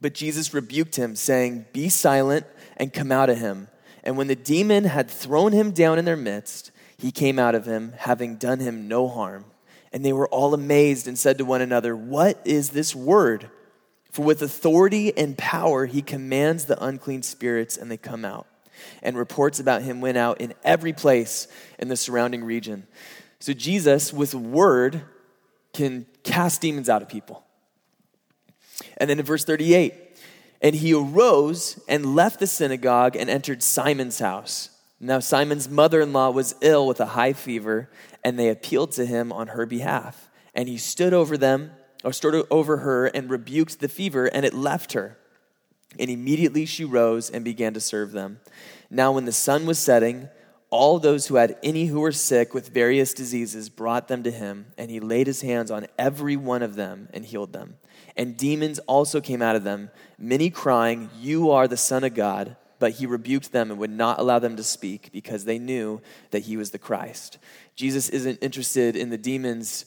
But 0.00 0.14
Jesus 0.14 0.54
rebuked 0.54 0.96
him, 0.96 1.14
saying, 1.14 1.66
Be 1.74 1.90
silent 1.90 2.46
and 2.78 2.92
come 2.92 3.12
out 3.12 3.28
of 3.28 3.38
him. 3.38 3.68
And 4.02 4.16
when 4.16 4.28
the 4.28 4.36
demon 4.36 4.84
had 4.84 5.10
thrown 5.10 5.52
him 5.52 5.72
down 5.72 5.98
in 5.98 6.06
their 6.06 6.16
midst, 6.16 6.70
he 6.96 7.10
came 7.10 7.38
out 7.38 7.54
of 7.54 7.66
him, 7.66 7.92
having 7.98 8.36
done 8.36 8.60
him 8.60 8.88
no 8.88 9.08
harm. 9.08 9.44
And 9.92 10.02
they 10.02 10.14
were 10.14 10.28
all 10.28 10.54
amazed 10.54 11.06
and 11.06 11.18
said 11.18 11.36
to 11.36 11.44
one 11.44 11.60
another, 11.60 11.94
What 11.94 12.40
is 12.46 12.70
this 12.70 12.94
word? 12.94 13.50
For 14.10 14.24
with 14.24 14.42
authority 14.42 15.16
and 15.16 15.38
power 15.38 15.86
he 15.86 16.02
commands 16.02 16.64
the 16.64 16.82
unclean 16.82 17.22
spirits, 17.22 17.76
and 17.76 17.90
they 17.90 17.96
come 17.96 18.24
out. 18.24 18.46
And 19.02 19.16
reports 19.16 19.60
about 19.60 19.82
him 19.82 20.00
went 20.00 20.16
out 20.18 20.40
in 20.40 20.54
every 20.64 20.92
place 20.92 21.48
in 21.78 21.88
the 21.88 21.96
surrounding 21.96 22.44
region. 22.44 22.86
So 23.38 23.52
Jesus, 23.52 24.12
with 24.12 24.34
word, 24.34 25.02
can 25.72 26.06
cast 26.22 26.60
demons 26.60 26.88
out 26.88 27.02
of 27.02 27.08
people. 27.08 27.44
And 28.96 29.08
then 29.08 29.18
in 29.18 29.24
verse 29.24 29.44
38, 29.44 29.94
and 30.62 30.74
he 30.74 30.92
arose 30.92 31.80
and 31.88 32.14
left 32.14 32.40
the 32.40 32.46
synagogue 32.46 33.16
and 33.16 33.30
entered 33.30 33.62
Simon's 33.62 34.18
house. 34.18 34.70
Now, 34.98 35.18
Simon's 35.18 35.68
mother 35.68 36.02
in 36.02 36.12
law 36.12 36.30
was 36.30 36.54
ill 36.60 36.86
with 36.86 37.00
a 37.00 37.06
high 37.06 37.32
fever, 37.32 37.88
and 38.22 38.38
they 38.38 38.50
appealed 38.50 38.92
to 38.92 39.06
him 39.06 39.32
on 39.32 39.48
her 39.48 39.64
behalf. 39.64 40.28
And 40.54 40.68
he 40.68 40.76
stood 40.76 41.14
over 41.14 41.38
them, 41.38 41.70
or 42.04 42.12
stood 42.12 42.46
over 42.50 42.78
her, 42.78 43.06
and 43.06 43.30
rebuked 43.30 43.80
the 43.80 43.88
fever, 43.88 44.26
and 44.26 44.44
it 44.44 44.54
left 44.54 44.92
her. 44.92 45.18
And 45.98 46.08
immediately 46.08 46.66
she 46.66 46.84
rose 46.84 47.30
and 47.30 47.44
began 47.44 47.74
to 47.74 47.80
serve 47.80 48.12
them. 48.12 48.40
Now, 48.90 49.12
when 49.12 49.24
the 49.24 49.32
sun 49.32 49.66
was 49.66 49.78
setting, 49.78 50.28
all 50.70 50.98
those 50.98 51.26
who 51.26 51.34
had 51.34 51.58
any 51.62 51.86
who 51.86 52.00
were 52.00 52.12
sick 52.12 52.54
with 52.54 52.72
various 52.72 53.12
diseases 53.12 53.68
brought 53.68 54.08
them 54.08 54.22
to 54.22 54.30
him, 54.30 54.66
and 54.78 54.90
he 54.90 55.00
laid 55.00 55.26
his 55.26 55.42
hands 55.42 55.70
on 55.70 55.86
every 55.98 56.36
one 56.36 56.62
of 56.62 56.76
them 56.76 57.08
and 57.12 57.24
healed 57.24 57.52
them. 57.52 57.76
And 58.16 58.36
demons 58.36 58.78
also 58.80 59.20
came 59.20 59.42
out 59.42 59.56
of 59.56 59.64
them, 59.64 59.90
many 60.18 60.48
crying, 60.48 61.10
You 61.18 61.50
are 61.50 61.66
the 61.66 61.76
Son 61.76 62.04
of 62.04 62.14
God. 62.14 62.56
But 62.78 62.92
he 62.92 63.04
rebuked 63.04 63.52
them 63.52 63.70
and 63.70 63.78
would 63.78 63.90
not 63.90 64.18
allow 64.18 64.38
them 64.38 64.56
to 64.56 64.62
speak 64.62 65.10
because 65.12 65.44
they 65.44 65.58
knew 65.58 66.00
that 66.30 66.44
he 66.44 66.56
was 66.56 66.70
the 66.70 66.78
Christ. 66.78 67.36
Jesus 67.76 68.08
isn't 68.08 68.38
interested 68.40 68.96
in 68.96 69.10
the 69.10 69.18
demons 69.18 69.84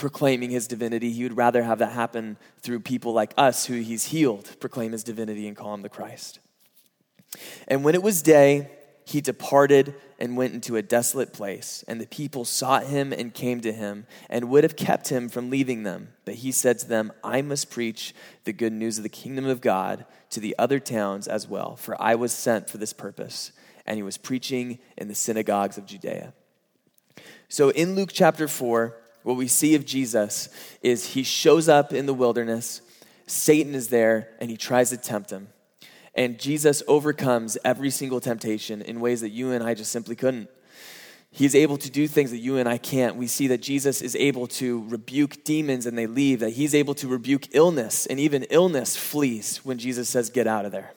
proclaiming 0.00 0.50
his 0.50 0.66
divinity. 0.66 1.12
He 1.12 1.22
would 1.22 1.36
rather 1.36 1.62
have 1.62 1.78
that 1.78 1.92
happen 1.92 2.38
through 2.60 2.80
people 2.80 3.12
like 3.12 3.32
us 3.36 3.66
who 3.66 3.74
he's 3.74 4.06
healed, 4.06 4.56
proclaim 4.58 4.92
his 4.92 5.04
divinity 5.04 5.46
and 5.46 5.56
call 5.56 5.74
him 5.74 5.82
the 5.82 5.88
Christ. 5.88 6.40
And 7.68 7.84
when 7.84 7.94
it 7.94 8.02
was 8.02 8.22
day, 8.22 8.70
he 9.04 9.20
departed 9.20 9.94
and 10.18 10.36
went 10.36 10.54
into 10.54 10.76
a 10.76 10.82
desolate 10.82 11.32
place. 11.32 11.84
And 11.86 12.00
the 12.00 12.06
people 12.06 12.44
sought 12.44 12.84
him 12.84 13.12
and 13.12 13.34
came 13.34 13.60
to 13.60 13.72
him 13.72 14.06
and 14.28 14.48
would 14.50 14.64
have 14.64 14.76
kept 14.76 15.08
him 15.08 15.28
from 15.28 15.50
leaving 15.50 15.82
them. 15.82 16.08
But 16.24 16.36
he 16.36 16.52
said 16.52 16.78
to 16.80 16.88
them, 16.88 17.12
I 17.22 17.42
must 17.42 17.70
preach 17.70 18.14
the 18.44 18.52
good 18.52 18.72
news 18.72 18.98
of 18.98 19.02
the 19.02 19.08
kingdom 19.08 19.46
of 19.46 19.60
God 19.60 20.06
to 20.30 20.40
the 20.40 20.54
other 20.58 20.78
towns 20.78 21.28
as 21.28 21.48
well, 21.48 21.76
for 21.76 22.00
I 22.00 22.14
was 22.14 22.32
sent 22.32 22.70
for 22.70 22.78
this 22.78 22.92
purpose. 22.92 23.52
And 23.86 23.96
he 23.96 24.02
was 24.02 24.18
preaching 24.18 24.78
in 24.96 25.08
the 25.08 25.14
synagogues 25.14 25.76
of 25.76 25.86
Judea. 25.86 26.32
So 27.48 27.70
in 27.70 27.96
Luke 27.96 28.10
chapter 28.12 28.46
4, 28.46 28.99
what 29.22 29.36
we 29.36 29.48
see 29.48 29.74
of 29.74 29.84
Jesus 29.84 30.48
is 30.82 31.14
he 31.14 31.22
shows 31.22 31.68
up 31.68 31.92
in 31.92 32.06
the 32.06 32.14
wilderness, 32.14 32.80
Satan 33.26 33.74
is 33.74 33.88
there, 33.88 34.28
and 34.40 34.50
he 34.50 34.56
tries 34.56 34.90
to 34.90 34.96
tempt 34.96 35.30
him. 35.30 35.48
And 36.14 36.38
Jesus 36.38 36.82
overcomes 36.88 37.56
every 37.64 37.90
single 37.90 38.20
temptation 38.20 38.82
in 38.82 39.00
ways 39.00 39.20
that 39.20 39.30
you 39.30 39.52
and 39.52 39.62
I 39.62 39.74
just 39.74 39.92
simply 39.92 40.16
couldn't. 40.16 40.48
He's 41.32 41.54
able 41.54 41.76
to 41.78 41.90
do 41.90 42.08
things 42.08 42.32
that 42.32 42.38
you 42.38 42.56
and 42.56 42.68
I 42.68 42.76
can't. 42.76 43.14
We 43.14 43.28
see 43.28 43.46
that 43.48 43.62
Jesus 43.62 44.02
is 44.02 44.16
able 44.16 44.48
to 44.48 44.84
rebuke 44.88 45.44
demons 45.44 45.86
and 45.86 45.96
they 45.96 46.08
leave, 46.08 46.40
that 46.40 46.50
he's 46.50 46.74
able 46.74 46.94
to 46.94 47.06
rebuke 47.06 47.54
illness, 47.54 48.06
and 48.06 48.18
even 48.18 48.42
illness 48.44 48.96
flees 48.96 49.58
when 49.58 49.78
Jesus 49.78 50.08
says, 50.08 50.28
Get 50.28 50.48
out 50.48 50.64
of 50.64 50.72
there. 50.72 50.92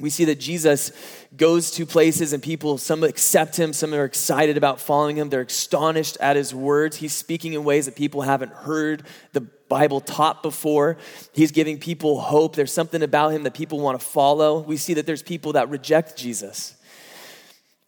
We 0.00 0.10
see 0.10 0.26
that 0.26 0.38
Jesus 0.38 0.92
goes 1.36 1.72
to 1.72 1.84
places 1.84 2.32
and 2.32 2.42
people, 2.42 2.78
some 2.78 3.02
accept 3.02 3.58
him, 3.58 3.72
some 3.72 3.92
are 3.92 4.04
excited 4.04 4.56
about 4.56 4.80
following 4.80 5.16
him. 5.16 5.28
They're 5.28 5.42
astonished 5.42 6.16
at 6.20 6.36
his 6.36 6.54
words. 6.54 6.96
He's 6.96 7.12
speaking 7.12 7.54
in 7.54 7.64
ways 7.64 7.86
that 7.86 7.96
people 7.96 8.22
haven't 8.22 8.52
heard 8.52 9.04
the 9.32 9.40
Bible 9.40 10.00
taught 10.00 10.42
before. 10.42 10.98
He's 11.34 11.50
giving 11.50 11.78
people 11.78 12.20
hope. 12.20 12.54
There's 12.54 12.72
something 12.72 13.02
about 13.02 13.30
him 13.30 13.42
that 13.42 13.54
people 13.54 13.80
want 13.80 13.98
to 13.98 14.06
follow. 14.06 14.60
We 14.60 14.76
see 14.76 14.94
that 14.94 15.06
there's 15.06 15.22
people 15.22 15.54
that 15.54 15.68
reject 15.68 16.16
Jesus. 16.16 16.76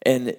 And 0.03 0.35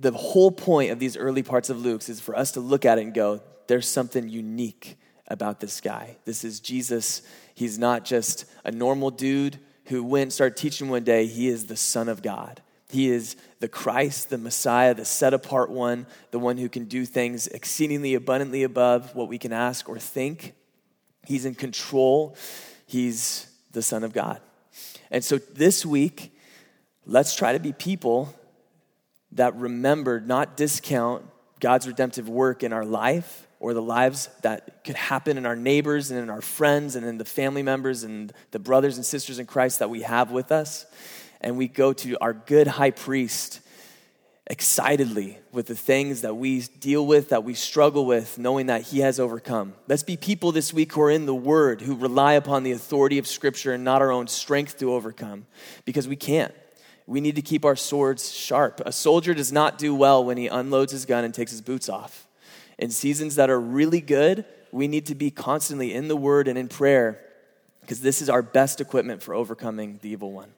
the 0.00 0.12
whole 0.12 0.50
point 0.50 0.90
of 0.90 0.98
these 0.98 1.16
early 1.16 1.42
parts 1.42 1.68
of 1.68 1.80
Luke's 1.80 2.08
is 2.08 2.20
for 2.20 2.36
us 2.36 2.52
to 2.52 2.60
look 2.60 2.84
at 2.84 2.98
it 2.98 3.02
and 3.02 3.14
go, 3.14 3.40
there's 3.66 3.88
something 3.88 4.28
unique 4.28 4.96
about 5.28 5.60
this 5.60 5.80
guy. 5.80 6.16
This 6.24 6.44
is 6.44 6.60
Jesus. 6.60 7.22
He's 7.54 7.78
not 7.78 8.04
just 8.04 8.46
a 8.64 8.72
normal 8.72 9.10
dude 9.10 9.58
who 9.90 10.04
went 10.04 10.32
started 10.32 10.56
teaching 10.56 10.88
one 10.88 11.02
day, 11.02 11.26
he 11.26 11.48
is 11.48 11.66
the 11.66 11.76
Son 11.76 12.08
of 12.08 12.22
God. 12.22 12.62
He 12.88 13.10
is 13.10 13.36
the 13.58 13.68
Christ, 13.68 14.30
the 14.30 14.38
Messiah, 14.38 14.94
the 14.94 15.04
set 15.04 15.34
apart 15.34 15.68
one, 15.68 16.06
the 16.30 16.38
one 16.38 16.56
who 16.58 16.68
can 16.68 16.84
do 16.84 17.04
things 17.04 17.48
exceedingly 17.48 18.14
abundantly 18.14 18.62
above 18.62 19.14
what 19.14 19.28
we 19.28 19.36
can 19.36 19.52
ask 19.52 19.88
or 19.88 19.98
think. 19.98 20.54
He's 21.26 21.44
in 21.44 21.56
control. 21.56 22.36
He's 22.86 23.48
the 23.72 23.82
Son 23.82 24.04
of 24.04 24.12
God. 24.12 24.40
And 25.10 25.24
so 25.24 25.38
this 25.38 25.84
week, 25.84 26.36
let's 27.04 27.34
try 27.34 27.52
to 27.52 27.60
be 27.60 27.72
people 27.72 28.32
that 29.32 29.56
remember, 29.56 30.20
not 30.20 30.56
discount 30.56 31.24
God's 31.58 31.88
redemptive 31.88 32.28
work 32.28 32.62
in 32.62 32.72
our 32.72 32.84
life 32.84 33.46
or 33.60 33.74
the 33.74 33.82
lives 33.82 34.30
that 34.40 34.82
could 34.84 34.96
happen 34.96 35.36
in 35.36 35.44
our 35.44 35.54
neighbors 35.54 36.10
and 36.10 36.18
in 36.18 36.30
our 36.30 36.40
friends 36.40 36.96
and 36.96 37.06
in 37.06 37.18
the 37.18 37.24
family 37.26 37.62
members 37.62 38.02
and 38.02 38.32
the 38.52 38.58
brothers 38.58 38.96
and 38.96 39.04
sisters 39.04 39.38
in 39.38 39.44
Christ 39.44 39.78
that 39.78 39.90
we 39.90 40.00
have 40.00 40.30
with 40.30 40.50
us. 40.50 40.86
And 41.42 41.58
we 41.58 41.68
go 41.68 41.92
to 41.92 42.16
our 42.20 42.32
good 42.32 42.66
high 42.66 42.90
priest 42.90 43.60
excitedly 44.46 45.38
with 45.52 45.66
the 45.66 45.76
things 45.76 46.22
that 46.22 46.34
we 46.34 46.60
deal 46.80 47.06
with, 47.06 47.28
that 47.28 47.44
we 47.44 47.54
struggle 47.54 48.06
with, 48.06 48.38
knowing 48.38 48.66
that 48.66 48.82
he 48.82 49.00
has 49.00 49.20
overcome. 49.20 49.74
Let's 49.86 50.02
be 50.02 50.16
people 50.16 50.52
this 50.52 50.72
week 50.72 50.94
who 50.94 51.02
are 51.02 51.10
in 51.10 51.26
the 51.26 51.34
word, 51.34 51.82
who 51.82 51.94
rely 51.94 52.32
upon 52.32 52.62
the 52.62 52.72
authority 52.72 53.18
of 53.18 53.26
scripture 53.26 53.74
and 53.74 53.84
not 53.84 54.02
our 54.02 54.10
own 54.10 54.26
strength 54.26 54.78
to 54.78 54.92
overcome, 54.92 55.46
because 55.84 56.08
we 56.08 56.16
can't. 56.16 56.52
We 57.06 57.20
need 57.20 57.36
to 57.36 57.42
keep 57.42 57.64
our 57.64 57.76
swords 57.76 58.32
sharp. 58.32 58.80
A 58.84 58.92
soldier 58.92 59.34
does 59.34 59.52
not 59.52 59.78
do 59.78 59.94
well 59.94 60.24
when 60.24 60.36
he 60.36 60.48
unloads 60.48 60.92
his 60.92 61.04
gun 61.04 61.24
and 61.24 61.32
takes 61.32 61.50
his 61.52 61.60
boots 61.60 61.88
off 61.88 62.26
in 62.80 62.90
seasons 62.90 63.36
that 63.36 63.50
are 63.50 63.60
really 63.60 64.00
good, 64.00 64.44
we 64.72 64.88
need 64.88 65.06
to 65.06 65.14
be 65.14 65.30
constantly 65.30 65.92
in 65.94 66.08
the 66.08 66.16
Word 66.16 66.48
and 66.48 66.58
in 66.58 66.66
prayer 66.66 67.20
because 67.82 68.00
this 68.00 68.22
is 68.22 68.30
our 68.30 68.42
best 68.42 68.80
equipment 68.80 69.22
for 69.22 69.34
overcoming 69.34 69.98
the 70.02 70.08
evil 70.08 70.32
one. 70.32 70.50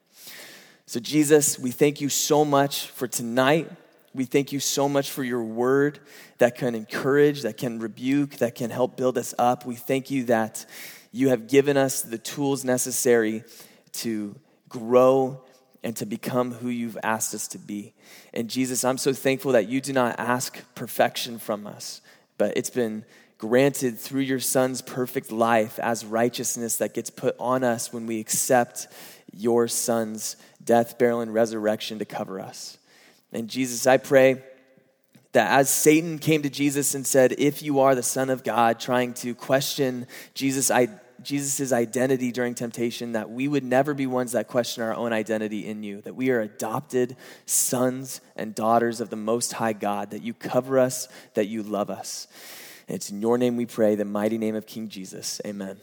So, 0.87 1.01
Jesus, 1.01 1.59
we 1.59 1.73
thank 1.73 2.01
you 2.01 2.09
so 2.09 2.45
much 2.45 2.87
for 2.89 3.09
tonight. 3.09 3.71
We 4.15 4.25
thank 4.25 4.53
you 4.53 4.61
so 4.61 4.89
much 4.89 5.11
for 5.11 5.25
your 5.25 5.43
word 5.43 5.99
that 6.39 6.57
can 6.57 6.75
encourage, 6.75 7.43
that 7.43 7.57
can 7.57 7.79
rebuke, 7.79 8.37
that 8.37 8.55
can 8.55 8.71
help 8.71 8.97
build 8.97 9.17
us 9.19 9.35
up. 9.39 9.65
We 9.65 9.75
thank 9.75 10.11
you 10.11 10.25
that 10.25 10.67
you 11.11 11.31
have 11.31 11.49
given 11.49 11.77
us 11.77 12.03
the 12.03 12.19
tools 12.19 12.65
necessary 12.65 13.45
to 13.93 14.37
grow 14.69 15.43
and 15.83 15.97
to 15.97 16.07
become 16.07 16.53
who 16.53 16.69
you've 16.69 16.99
asked 17.03 17.35
us 17.35 17.49
to 17.49 17.59
be. 17.59 17.93
And 18.33 18.49
Jesus, 18.49 18.85
I'm 18.85 18.99
so 18.99 19.13
thankful 19.13 19.53
that 19.53 19.69
you 19.69 19.81
do 19.81 19.93
not 19.93 20.19
ask 20.19 20.61
perfection 20.75 21.39
from 21.39 21.67
us, 21.67 22.01
but 22.39 22.57
it's 22.57 22.71
been 22.71 23.05
granted 23.39 23.99
through 23.99 24.21
your 24.21 24.39
son's 24.39 24.81
perfect 24.83 25.33
life 25.33 25.79
as 25.81 26.05
righteousness 26.05 26.77
that 26.77 26.95
gets 26.95 27.11
put 27.11 27.35
on 27.41 27.65
us 27.65 27.93
when 27.93 28.07
we 28.07 28.21
accept 28.21 28.87
your 29.33 29.67
son's 29.67 30.37
death, 30.65 30.99
burial, 30.99 31.21
and 31.21 31.35
resurrection 31.35 31.99
to 31.99 32.05
cover 32.05 32.39
us. 32.39 32.79
And 33.33 33.49
Jesus, 33.49 33.87
I 33.87 33.97
pray 33.97 34.43
that 35.33 35.51
as 35.51 35.71
Satan 35.71 36.19
came 36.19 36.43
to 36.43 36.51
Jesus 36.51 36.95
and 36.95 37.07
said, 37.07 37.35
If 37.39 37.63
you 37.63 37.81
are 37.81 37.95
the 37.95 38.03
Son 38.03 38.31
of 38.31 38.45
God, 38.45 38.79
trying 38.79 39.15
to 39.15 39.35
question 39.35 40.07
Jesus' 40.35 40.71
Jesus' 41.25 41.73
identity 41.73 42.33
during 42.33 42.55
temptation, 42.55 43.13
that 43.13 43.31
we 43.31 43.49
would 43.49 43.65
never 43.65 43.95
be 43.95 44.07
ones 44.07 44.33
that 44.33 44.49
question 44.49 44.83
our 44.83 44.95
own 44.95 45.13
identity 45.13 45.67
in 45.67 45.83
you, 45.83 46.01
that 46.03 46.15
we 46.15 46.31
are 46.31 46.41
adopted 46.41 47.17
sons 47.47 48.21
and 48.37 48.55
daughters 48.55 49.01
of 49.01 49.11
the 49.11 49.17
Most 49.17 49.55
High 49.55 49.73
God, 49.73 50.11
that 50.11 50.23
you 50.23 50.35
cover 50.35 50.79
us, 50.79 51.09
that 51.35 51.47
you 51.47 51.63
love 51.63 51.91
us. 51.91 52.27
And 52.89 52.97
it's 52.97 53.11
in 53.11 53.21
your 53.21 53.39
name 53.39 53.57
we 53.57 53.67
pray, 53.67 53.95
the 53.95 54.05
mighty 54.05 54.39
name 54.39 54.55
of 54.55 54.67
King 54.67 54.89
Jesus. 54.89 55.41
Amen. 55.47 55.79